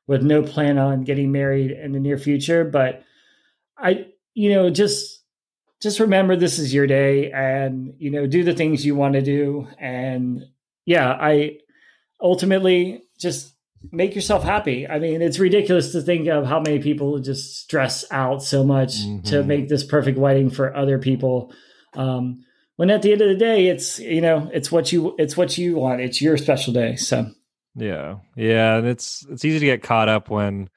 with 0.06 0.22
no 0.22 0.42
plan 0.42 0.78
on 0.78 1.04
getting 1.04 1.30
married 1.32 1.70
in 1.70 1.92
the 1.92 2.00
near 2.00 2.18
future, 2.18 2.62
but 2.64 3.02
I, 3.78 4.06
you 4.34 4.50
know, 4.54 4.70
just 4.70 5.22
just 5.82 5.98
remember 6.00 6.36
this 6.36 6.58
is 6.58 6.74
your 6.74 6.86
day 6.86 7.30
and 7.32 7.94
you 7.98 8.10
know 8.10 8.26
do 8.26 8.44
the 8.44 8.54
things 8.54 8.84
you 8.84 8.94
want 8.94 9.14
to 9.14 9.22
do 9.22 9.66
and 9.78 10.44
yeah 10.84 11.08
i 11.32 11.56
ultimately 12.20 13.02
just 13.18 13.54
make 13.90 14.14
yourself 14.14 14.42
happy 14.44 14.86
i 14.86 14.98
mean 14.98 15.22
it's 15.22 15.38
ridiculous 15.38 15.92
to 15.92 16.02
think 16.02 16.28
of 16.28 16.44
how 16.44 16.60
many 16.60 16.78
people 16.80 17.18
just 17.18 17.56
stress 17.62 18.04
out 18.10 18.42
so 18.42 18.62
much 18.62 18.92
to 19.24 19.36
Mhm. 19.42 19.46
make 19.46 19.68
this 19.68 19.84
perfect 19.84 20.18
wedding 20.18 20.50
for 20.50 20.76
other 20.76 20.98
people 20.98 21.50
um, 21.94 22.44
when 22.80 22.88
at 22.88 23.02
the 23.02 23.12
end 23.12 23.20
of 23.20 23.28
the 23.28 23.34
day 23.36 23.66
it's 23.66 23.98
you 23.98 24.22
know 24.22 24.50
it's 24.54 24.72
what 24.72 24.90
you 24.90 25.14
it's 25.18 25.36
what 25.36 25.58
you 25.58 25.76
want 25.76 26.00
it's 26.00 26.22
your 26.22 26.38
special 26.38 26.72
day 26.72 26.96
so 26.96 27.26
Yeah. 27.74 28.20
Yeah. 28.36 28.76
And 28.76 28.86
it's 28.86 29.26
it's 29.28 29.44
easy 29.44 29.58
to 29.58 29.66
get 29.66 29.82
caught 29.82 30.08
up 30.08 30.30
when 30.30 30.70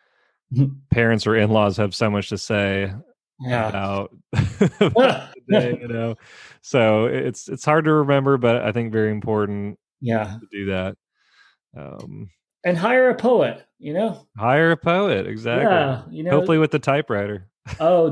parents 0.91 1.25
or 1.25 1.37
in-laws 1.37 1.77
have 1.77 1.95
so 1.95 2.09
much 2.09 2.27
to 2.27 2.37
say 2.37 2.93
yeah 3.39 3.69
about, 3.69 4.13
day, 5.49 5.77
you 5.81 5.87
know. 5.87 6.15
So 6.61 7.05
it's 7.05 7.47
it's 7.47 7.63
hard 7.63 7.85
to 7.85 7.93
remember, 7.93 8.37
but 8.37 8.57
I 8.63 8.73
think 8.73 8.91
very 8.91 9.09
important 9.11 9.79
yeah 10.01 10.25
to 10.41 10.47
do 10.51 10.65
that. 10.65 10.97
Um 11.77 12.29
and 12.65 12.77
hire 12.77 13.11
a 13.11 13.15
poet 13.15 13.65
you 13.79 13.93
know 13.93 14.27
hire 14.37 14.71
a 14.71 14.77
poet, 14.77 15.25
exactly. 15.25 15.71
yeah 15.71 16.01
you 16.11 16.23
know 16.23 16.31
Hopefully 16.31 16.57
with 16.57 16.71
the 16.71 16.79
typewriter. 16.79 17.47
oh 17.79 18.11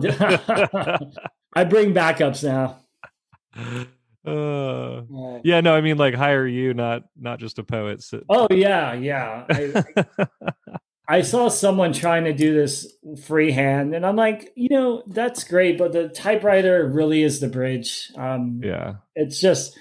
i 1.58 1.66
bring 1.66 1.94
backups 1.94 2.42
now 2.42 2.81
uh, 4.26 5.02
Yeah. 5.44 5.62
no, 5.62 5.74
I 5.76 5.82
mean 5.82 5.98
like 5.98 6.14
hire 6.14 6.46
you, 6.48 6.74
not 6.74 7.04
not 7.20 7.40
just 7.40 7.60
a 7.60 7.64
poet. 7.64 8.02
So- 8.04 8.24
Oh 8.30 8.48
yeah, 8.52 8.94
yeah. 8.94 9.46
I, 9.50 10.06
I 11.08 11.22
saw 11.24 11.50
someone 11.50 11.92
trying 11.92 12.24
to 12.26 12.34
do 12.34 12.54
this 12.54 12.94
freehand, 13.26 13.94
and 13.94 14.06
I'm 14.06 14.16
like, 14.16 14.54
you 14.56 14.70
know, 14.70 15.04
that's 15.08 15.44
great, 15.44 15.78
but 15.78 15.92
the 15.92 16.08
typewriter 16.08 16.88
really 16.88 17.22
is 17.22 17.42
the 17.42 17.50
bridge. 17.50 18.10
Um, 18.18 18.62
yeah, 18.64 18.94
It's 19.16 19.42
just, 19.42 19.78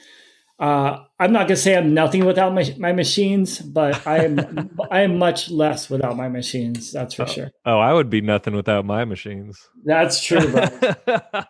uh, 0.61 1.05
I'm 1.19 1.33
not 1.33 1.49
gonna 1.49 1.57
say 1.57 1.75
I'm 1.75 1.95
nothing 1.95 2.27
without 2.27 2.53
my, 2.53 2.75
my 2.79 2.93
machines, 2.93 3.61
but 3.61 4.07
I 4.07 4.25
am 4.25 4.71
I 4.91 5.01
am 5.01 5.17
much 5.17 5.51
less 5.51 5.89
without 5.89 6.19
my 6.19 6.29
machines. 6.29 6.93
That's 6.93 7.15
for 7.15 7.27
sure. 7.27 7.51
Oh, 7.65 7.79
I 7.79 7.95
would 7.95 8.11
be 8.11 8.21
nothing 8.21 8.55
without 8.55 8.85
my 8.85 9.07
machines. 9.07 9.59
That's 9.85 10.23
true, 10.23 10.47
bro. 10.51 10.65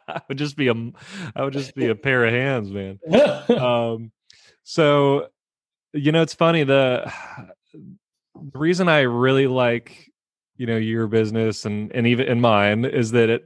I 0.09 0.21
would 0.29 0.39
just 0.39 0.57
be 0.57 0.69
a, 0.69 0.75
I 1.35 1.43
would 1.43 1.53
just 1.53 1.75
be 1.75 1.89
a 1.89 1.97
pair 1.97 2.25
of 2.25 2.33
hands, 2.33 2.71
man. 2.71 3.01
Um, 3.51 4.13
so, 4.63 5.27
you 5.93 6.13
know, 6.13 6.23
it's 6.23 6.35
funny 6.35 6.63
the 6.63 7.13
the 7.73 8.59
reason 8.59 8.89
I 8.89 9.01
really 9.01 9.49
like, 9.49 10.09
you 10.57 10.67
know, 10.67 10.77
your 10.77 11.09
business 11.09 11.65
and 11.65 11.91
and 11.93 12.07
even 12.07 12.29
in 12.29 12.41
mine 12.41 12.85
is 12.85 13.11
that 13.11 13.29
it 13.29 13.45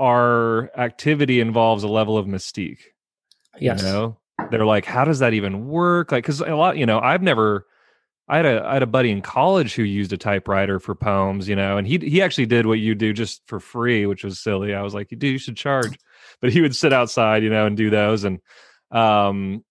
our 0.00 0.76
activity 0.76 1.40
involves 1.40 1.84
a 1.84 1.88
level 1.88 2.18
of 2.18 2.26
mystique. 2.26 2.80
yes. 3.60 3.82
You 3.82 3.88
know, 3.88 4.18
they're 4.50 4.66
like, 4.66 4.84
how 4.84 5.04
does 5.04 5.18
that 5.18 5.34
even 5.34 5.68
work? 5.68 6.12
Like, 6.12 6.24
because 6.24 6.40
a 6.40 6.54
lot, 6.54 6.76
you 6.78 6.86
know, 6.86 7.00
I've 7.00 7.22
never 7.22 7.66
I 8.28 8.36
had 8.36 8.46
a 8.46 8.64
I 8.66 8.72
had 8.74 8.82
a 8.82 8.86
buddy 8.86 9.10
in 9.10 9.22
college 9.22 9.74
who 9.74 9.82
used 9.82 10.12
a 10.12 10.18
typewriter 10.18 10.78
for 10.78 10.94
poems, 10.94 11.48
you 11.48 11.56
know, 11.56 11.78
and 11.78 11.86
he 11.86 11.98
he 11.98 12.20
actually 12.22 12.46
did 12.46 12.66
what 12.66 12.78
you 12.78 12.94
do 12.94 13.12
just 13.12 13.42
for 13.46 13.58
free, 13.60 14.06
which 14.06 14.24
was 14.24 14.38
silly. 14.38 14.74
I 14.74 14.82
was 14.82 14.94
like, 14.94 15.08
dude, 15.08 15.22
you 15.22 15.38
should 15.38 15.56
charge. 15.56 15.98
But 16.40 16.52
he 16.52 16.60
would 16.60 16.76
sit 16.76 16.92
outside, 16.92 17.42
you 17.42 17.50
know, 17.50 17.66
and 17.66 17.76
do 17.76 17.90
those. 17.90 18.24
And 18.24 18.40
um 18.90 19.64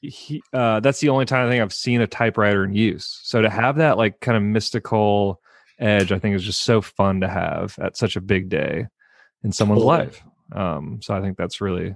he 0.00 0.42
uh 0.52 0.80
that's 0.80 1.00
the 1.00 1.08
only 1.08 1.24
time 1.24 1.46
I 1.46 1.50
think 1.50 1.62
I've 1.62 1.72
seen 1.72 2.00
a 2.00 2.06
typewriter 2.06 2.64
in 2.64 2.74
use. 2.74 3.20
So 3.22 3.42
to 3.42 3.50
have 3.50 3.76
that 3.76 3.98
like 3.98 4.20
kind 4.20 4.36
of 4.36 4.42
mystical 4.42 5.40
edge, 5.78 6.12
I 6.12 6.18
think 6.18 6.36
is 6.36 6.44
just 6.44 6.62
so 6.62 6.80
fun 6.80 7.20
to 7.20 7.28
have 7.28 7.76
at 7.80 7.96
such 7.96 8.16
a 8.16 8.20
big 8.20 8.48
day 8.48 8.86
in 9.42 9.52
someone's 9.52 9.82
Totally. 9.82 10.04
life. 10.06 10.22
Um, 10.52 11.00
so 11.02 11.14
I 11.14 11.20
think 11.20 11.36
that's 11.36 11.60
really, 11.60 11.94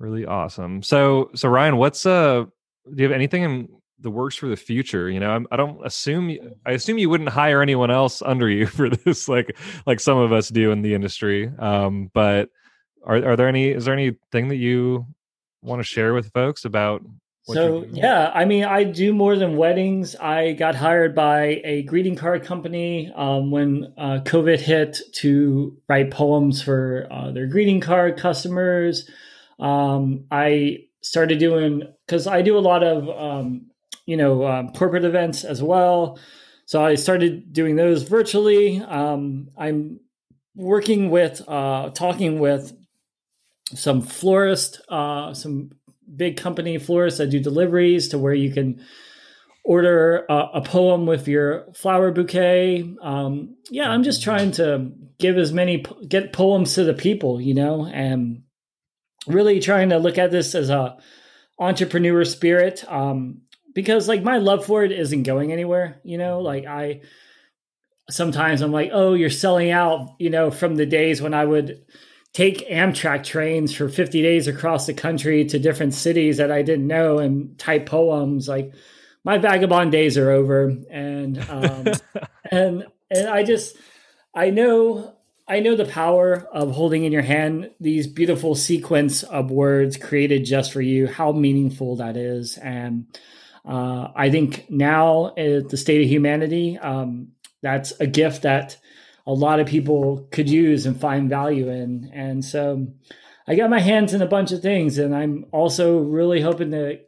really 0.00 0.26
awesome. 0.26 0.82
So, 0.82 1.30
so 1.34 1.48
Ryan, 1.48 1.76
what's 1.76 2.04
uh, 2.06 2.44
do 2.84 2.96
you 2.96 3.04
have 3.04 3.12
anything 3.12 3.42
in 3.42 3.68
the 4.00 4.10
works 4.10 4.34
for 4.34 4.48
the 4.48 4.56
future? 4.56 5.08
You 5.10 5.20
know, 5.20 5.30
I'm, 5.30 5.46
I 5.52 5.56
don't 5.56 5.84
assume, 5.86 6.30
you- 6.30 6.56
I 6.66 6.72
assume 6.72 6.98
you 6.98 7.10
wouldn't 7.10 7.28
hire 7.28 7.62
anyone 7.62 7.90
else 7.90 8.22
under 8.22 8.48
you 8.48 8.66
for 8.78 8.88
this, 8.90 9.28
like, 9.28 9.56
like 9.86 10.00
some 10.00 10.18
of 10.18 10.32
us 10.32 10.48
do 10.48 10.72
in 10.72 10.82
the 10.82 10.94
industry. 10.94 11.50
Um, 11.58 12.10
but 12.12 12.48
are, 13.04 13.16
are 13.16 13.36
there 13.36 13.48
any, 13.48 13.68
is 13.68 13.84
there 13.84 13.94
anything 13.94 14.48
that 14.48 14.56
you 14.56 15.06
want 15.62 15.80
to 15.80 15.84
share 15.84 16.14
with 16.14 16.32
folks 16.32 16.64
about? 16.64 17.02
what 17.44 17.54
So 17.54 17.84
yeah, 17.90 18.30
I 18.34 18.44
mean, 18.44 18.64
I 18.64 18.84
do 18.84 19.12
more 19.12 19.36
than 19.36 19.56
weddings. 19.56 20.16
I 20.16 20.52
got 20.52 20.74
hired 20.74 21.14
by 21.14 21.60
a 21.64 21.82
greeting 21.82 22.16
card 22.16 22.44
company 22.44 23.12
um, 23.14 23.50
when 23.50 23.92
uh, 23.98 24.20
COVID 24.24 24.60
hit 24.60 24.98
to 25.16 25.76
write 25.88 26.10
poems 26.10 26.62
for 26.62 27.06
uh, 27.10 27.30
their 27.32 27.46
greeting 27.46 27.80
card 27.80 28.18
customers. 28.18 29.08
Um, 29.60 30.24
I 30.30 30.78
started 31.02 31.38
doing 31.38 31.82
because 32.06 32.26
I 32.26 32.42
do 32.42 32.58
a 32.58 32.60
lot 32.60 32.82
of 32.82 33.08
um, 33.08 33.66
you 34.06 34.16
know 34.16 34.46
um, 34.46 34.70
corporate 34.70 35.04
events 35.04 35.44
as 35.44 35.62
well. 35.62 36.18
So 36.66 36.84
I 36.84 36.94
started 36.94 37.52
doing 37.52 37.76
those 37.76 38.04
virtually. 38.04 38.80
Um, 38.80 39.48
I'm 39.58 40.00
working 40.54 41.10
with 41.10 41.42
uh, 41.48 41.90
talking 41.90 42.38
with 42.38 42.72
some 43.74 44.02
florist, 44.02 44.80
uh, 44.88 45.34
some 45.34 45.70
big 46.16 46.36
company 46.36 46.78
florists 46.78 47.18
that 47.18 47.30
do 47.30 47.40
deliveries 47.40 48.08
to 48.08 48.18
where 48.18 48.34
you 48.34 48.52
can 48.52 48.84
order 49.64 50.24
a, 50.28 50.48
a 50.54 50.60
poem 50.62 51.06
with 51.06 51.28
your 51.28 51.66
flower 51.74 52.10
bouquet. 52.10 52.84
Um, 53.02 53.56
yeah, 53.70 53.90
I'm 53.90 54.02
just 54.02 54.22
trying 54.22 54.52
to 54.52 54.92
give 55.18 55.36
as 55.38 55.52
many 55.52 55.84
get 56.08 56.32
poems 56.32 56.74
to 56.74 56.84
the 56.84 56.94
people, 56.94 57.40
you 57.40 57.54
know, 57.54 57.86
and 57.86 58.42
really 59.26 59.60
trying 59.60 59.90
to 59.90 59.98
look 59.98 60.18
at 60.18 60.30
this 60.30 60.54
as 60.54 60.70
a 60.70 60.96
entrepreneur 61.58 62.24
spirit. 62.24 62.84
Um, 62.90 63.42
because 63.74 64.08
like 64.08 64.22
my 64.22 64.38
love 64.38 64.64
for 64.64 64.82
it 64.82 64.92
isn't 64.92 65.22
going 65.22 65.52
anywhere, 65.52 66.00
you 66.02 66.18
know, 66.18 66.40
like 66.40 66.66
I 66.66 67.02
sometimes 68.08 68.60
I'm 68.60 68.72
like, 68.72 68.90
oh, 68.92 69.14
you're 69.14 69.30
selling 69.30 69.70
out, 69.70 70.16
you 70.18 70.30
know, 70.30 70.50
from 70.50 70.74
the 70.74 70.86
days 70.86 71.22
when 71.22 71.34
I 71.34 71.44
would 71.44 71.84
take 72.32 72.68
Amtrak 72.68 73.24
trains 73.24 73.74
for 73.74 73.88
50 73.88 74.22
days 74.22 74.46
across 74.46 74.86
the 74.86 74.94
country 74.94 75.44
to 75.46 75.58
different 75.58 75.94
cities 75.94 76.36
that 76.36 76.50
I 76.50 76.62
didn't 76.62 76.86
know 76.86 77.18
and 77.18 77.58
type 77.58 77.86
poems. 77.86 78.48
Like 78.48 78.74
my 79.24 79.38
vagabond 79.38 79.92
days 79.92 80.16
are 80.16 80.30
over. 80.30 80.76
And, 80.90 81.38
um, 81.48 81.86
and, 82.50 82.86
and 83.10 83.28
I 83.28 83.42
just, 83.42 83.76
I 84.34 84.50
know, 84.50 85.16
I 85.50 85.58
know 85.58 85.74
the 85.74 85.84
power 85.84 86.46
of 86.52 86.70
holding 86.70 87.02
in 87.02 87.10
your 87.10 87.22
hand 87.22 87.72
these 87.80 88.06
beautiful 88.06 88.54
sequence 88.54 89.24
of 89.24 89.50
words 89.50 89.96
created 89.96 90.44
just 90.44 90.72
for 90.72 90.80
you, 90.80 91.08
how 91.08 91.32
meaningful 91.32 91.96
that 91.96 92.16
is. 92.16 92.56
And, 92.56 93.06
uh, 93.64 94.12
I 94.14 94.30
think 94.30 94.66
now 94.70 95.34
at 95.36 95.68
the 95.68 95.76
state 95.76 96.02
of 96.02 96.08
humanity, 96.08 96.78
um, 96.78 97.32
that's 97.62 97.92
a 97.98 98.06
gift 98.06 98.42
that 98.42 98.78
a 99.26 99.32
lot 99.32 99.58
of 99.58 99.66
people 99.66 100.28
could 100.30 100.48
use 100.48 100.86
and 100.86 101.00
find 101.00 101.28
value 101.28 101.68
in. 101.68 102.12
And 102.14 102.44
so 102.44 102.86
I 103.48 103.56
got 103.56 103.70
my 103.70 103.80
hands 103.80 104.14
in 104.14 104.22
a 104.22 104.26
bunch 104.26 104.52
of 104.52 104.62
things 104.62 104.98
and 104.98 105.16
I'm 105.16 105.46
also 105.50 105.98
really 105.98 106.40
hoping 106.40 106.70
to, 106.70 107.00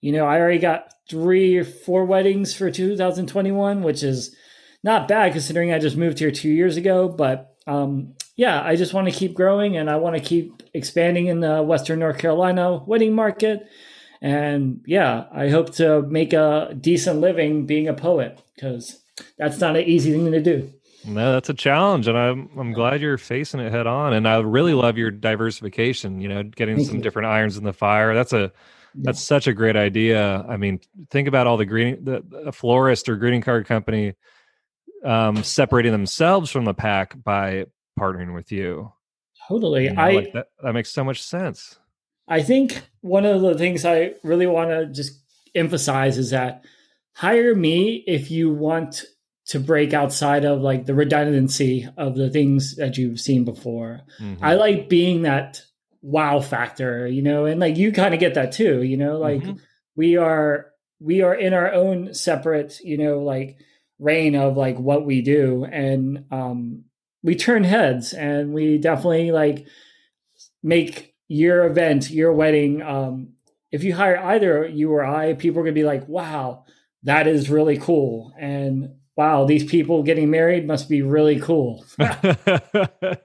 you 0.00 0.12
know, 0.12 0.24
I 0.24 0.38
already 0.38 0.60
got 0.60 0.94
three 1.10 1.56
or 1.56 1.64
four 1.64 2.04
weddings 2.04 2.54
for 2.54 2.70
2021, 2.70 3.82
which 3.82 4.04
is 4.04 4.36
not 4.84 5.08
bad 5.08 5.32
considering 5.32 5.72
I 5.72 5.80
just 5.80 5.96
moved 5.96 6.20
here 6.20 6.30
two 6.30 6.48
years 6.48 6.76
ago. 6.76 7.08
But 7.08 7.56
um, 7.68 8.14
yeah, 8.34 8.62
I 8.62 8.76
just 8.76 8.94
want 8.94 9.08
to 9.08 9.14
keep 9.14 9.34
growing 9.34 9.76
and 9.76 9.90
I 9.90 9.96
want 9.96 10.16
to 10.16 10.22
keep 10.22 10.62
expanding 10.72 11.26
in 11.26 11.40
the 11.40 11.62
Western 11.62 11.98
North 11.98 12.18
Carolina 12.18 12.78
wedding 12.78 13.14
market. 13.14 13.68
And 14.22 14.80
yeah, 14.86 15.26
I 15.30 15.48
hope 15.48 15.74
to 15.74 16.02
make 16.02 16.32
a 16.32 16.74
decent 16.80 17.20
living 17.20 17.66
being 17.66 17.86
a 17.86 17.94
poet 17.94 18.40
because 18.54 19.00
that's 19.36 19.60
not 19.60 19.76
an 19.76 19.84
easy 19.84 20.12
thing 20.12 20.32
to 20.32 20.40
do. 20.40 20.72
No, 21.04 21.32
that's 21.32 21.48
a 21.48 21.54
challenge, 21.54 22.08
and 22.08 22.18
I'm 22.18 22.50
I'm 22.58 22.72
glad 22.72 23.00
you're 23.00 23.18
facing 23.18 23.60
it 23.60 23.70
head 23.70 23.86
on. 23.86 24.12
And 24.12 24.26
I 24.26 24.38
really 24.38 24.74
love 24.74 24.98
your 24.98 25.12
diversification. 25.12 26.20
You 26.20 26.28
know, 26.28 26.42
getting 26.42 26.76
Thank 26.76 26.88
some 26.88 26.96
you. 26.96 27.02
different 27.02 27.26
irons 27.26 27.56
in 27.56 27.64
the 27.64 27.72
fire. 27.72 28.14
That's 28.14 28.32
a 28.32 28.52
that's 28.96 29.22
such 29.22 29.46
a 29.46 29.52
great 29.52 29.76
idea. 29.76 30.44
I 30.48 30.56
mean, 30.56 30.80
think 31.10 31.28
about 31.28 31.46
all 31.46 31.56
the 31.56 31.66
greeting 31.66 32.04
the 32.04 32.24
a 32.46 32.52
florist 32.52 33.08
or 33.08 33.16
greeting 33.16 33.40
card 33.40 33.66
company 33.66 34.14
um, 35.04 35.42
separating 35.42 35.92
themselves 35.92 36.50
from 36.50 36.64
the 36.64 36.74
pack 36.74 37.14
by 37.22 37.66
partnering 37.98 38.34
with 38.34 38.52
you. 38.52 38.92
Totally. 39.48 39.84
You 39.84 39.92
know, 39.94 40.02
I 40.02 40.12
like 40.12 40.32
that, 40.32 40.48
that 40.62 40.72
makes 40.72 40.90
so 40.90 41.04
much 41.04 41.22
sense. 41.22 41.78
I 42.26 42.42
think 42.42 42.82
one 43.00 43.24
of 43.24 43.40
the 43.40 43.54
things 43.56 43.84
I 43.84 44.12
really 44.22 44.46
want 44.46 44.70
to 44.70 44.86
just 44.86 45.20
emphasize 45.54 46.18
is 46.18 46.30
that 46.30 46.64
hire 47.14 47.54
me 47.54 48.04
if 48.06 48.30
you 48.30 48.52
want 48.52 49.04
to 49.46 49.58
break 49.58 49.94
outside 49.94 50.44
of 50.44 50.60
like 50.60 50.84
the 50.84 50.94
redundancy 50.94 51.88
of 51.96 52.16
the 52.16 52.28
things 52.28 52.76
that 52.76 52.98
you've 52.98 53.18
seen 53.18 53.44
before. 53.44 54.02
Mhm. 54.20 54.36
I 54.42 54.54
like 54.54 54.90
being 54.90 55.22
that 55.22 55.62
wow 56.02 56.40
factor, 56.40 57.06
you 57.06 57.22
know, 57.22 57.46
and 57.46 57.58
like 57.58 57.78
you 57.78 57.90
kind 57.92 58.12
of 58.12 58.20
get 58.20 58.34
that 58.34 58.52
too, 58.52 58.82
you 58.82 58.98
know, 58.98 59.18
like 59.18 59.42
Mhm. 59.42 59.58
we 59.96 60.16
are 60.16 60.66
we 61.00 61.22
are 61.22 61.34
in 61.34 61.54
our 61.54 61.72
own 61.72 62.12
separate, 62.12 62.78
you 62.84 62.98
know, 62.98 63.20
like 63.20 63.56
reign 63.98 64.34
of 64.34 64.56
like 64.56 64.78
what 64.78 65.04
we 65.04 65.22
do 65.22 65.64
and 65.64 66.24
um 66.30 66.84
we 67.22 67.34
turn 67.34 67.64
heads 67.64 68.12
and 68.12 68.52
we 68.52 68.78
definitely 68.78 69.32
like 69.32 69.66
make 70.62 71.14
your 71.26 71.66
event, 71.66 72.10
your 72.10 72.32
wedding 72.32 72.80
um 72.82 73.34
if 73.70 73.84
you 73.84 73.94
hire 73.94 74.18
either 74.18 74.66
you 74.66 74.92
or 74.92 75.04
I, 75.04 75.34
people 75.34 75.60
are 75.60 75.64
going 75.64 75.74
to 75.74 75.80
be 75.80 75.84
like, 75.86 76.08
"Wow, 76.08 76.64
that 77.02 77.26
is 77.26 77.50
really 77.50 77.78
cool." 77.78 78.32
And 78.38 78.94
wow, 79.16 79.44
these 79.44 79.64
people 79.64 80.02
getting 80.02 80.30
married 80.30 80.66
must 80.66 80.88
be 80.88 81.02
really 81.02 81.38
cool. 81.40 81.84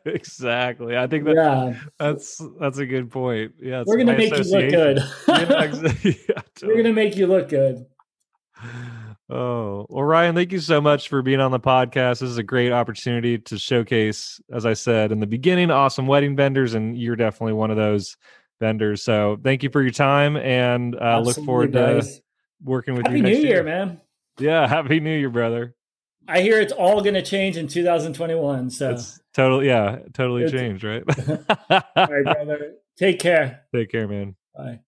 exactly. 0.05 0.97
I 0.97 1.07
think 1.07 1.25
that 1.25 1.35
yeah, 1.35 1.79
that's 1.97 2.41
that's 2.59 2.77
a 2.77 2.85
good 2.85 3.11
point. 3.11 3.53
Yeah, 3.61 3.83
we're 3.85 3.95
going 3.95 4.07
to 4.07 4.17
make 4.17 4.35
you 4.35 4.43
look 4.43 4.69
good. 4.69 4.97
yeah. 5.27 5.73
Yeah, 6.03 6.41
we're 6.63 6.73
going 6.73 6.83
to 6.85 6.93
make 6.93 7.15
you 7.15 7.27
look 7.27 7.49
good. 7.49 7.85
Oh, 9.33 9.87
well, 9.89 10.03
Ryan, 10.03 10.35
thank 10.35 10.51
you 10.51 10.59
so 10.59 10.79
much 10.79 11.09
for 11.09 11.21
being 11.23 11.39
on 11.39 11.49
the 11.51 11.59
podcast. 11.59 12.19
This 12.19 12.23
is 12.29 12.37
a 12.37 12.43
great 12.43 12.71
opportunity 12.71 13.39
to 13.39 13.57
showcase, 13.57 14.39
as 14.51 14.65
I 14.65 14.73
said 14.73 15.11
in 15.11 15.19
the 15.19 15.25
beginning, 15.25 15.71
awesome 15.71 16.05
wedding 16.05 16.35
vendors, 16.35 16.75
and 16.75 16.95
you're 16.95 17.15
definitely 17.15 17.53
one 17.53 17.71
of 17.71 17.77
those 17.77 18.15
vendors. 18.59 19.01
So 19.03 19.39
thank 19.43 19.63
you 19.63 19.69
for 19.71 19.81
your 19.81 19.91
time, 19.91 20.37
and 20.37 20.95
uh, 20.95 21.19
look 21.19 21.35
forward 21.37 21.73
to 21.73 22.05
working 22.63 22.93
with 22.93 23.07
Happy 23.07 23.17
you 23.17 23.23
New 23.23 23.29
Year, 23.31 23.41
year. 23.41 23.63
man. 23.63 23.99
Yeah, 24.39 24.67
happy 24.69 24.99
New 24.99 25.17
Year, 25.17 25.29
brother. 25.29 25.73
I 26.27 26.41
hear 26.41 26.61
it's 26.61 26.71
all 26.71 27.01
going 27.01 27.15
to 27.15 27.21
change 27.23 27.57
in 27.57 27.67
2021. 27.67 28.69
So, 28.69 28.91
It's 28.91 29.19
totally, 29.33 29.67
yeah, 29.67 29.97
totally 30.13 30.43
It's- 30.43 30.57
changed, 30.59 30.83
right? 30.83 31.03
all 31.69 31.81
right, 32.07 32.23
brother. 32.23 32.75
Take 32.97 33.19
care. 33.19 33.63
Take 33.73 33.89
care, 33.91 34.07
man. 34.07 34.35
Bye. 34.55 34.79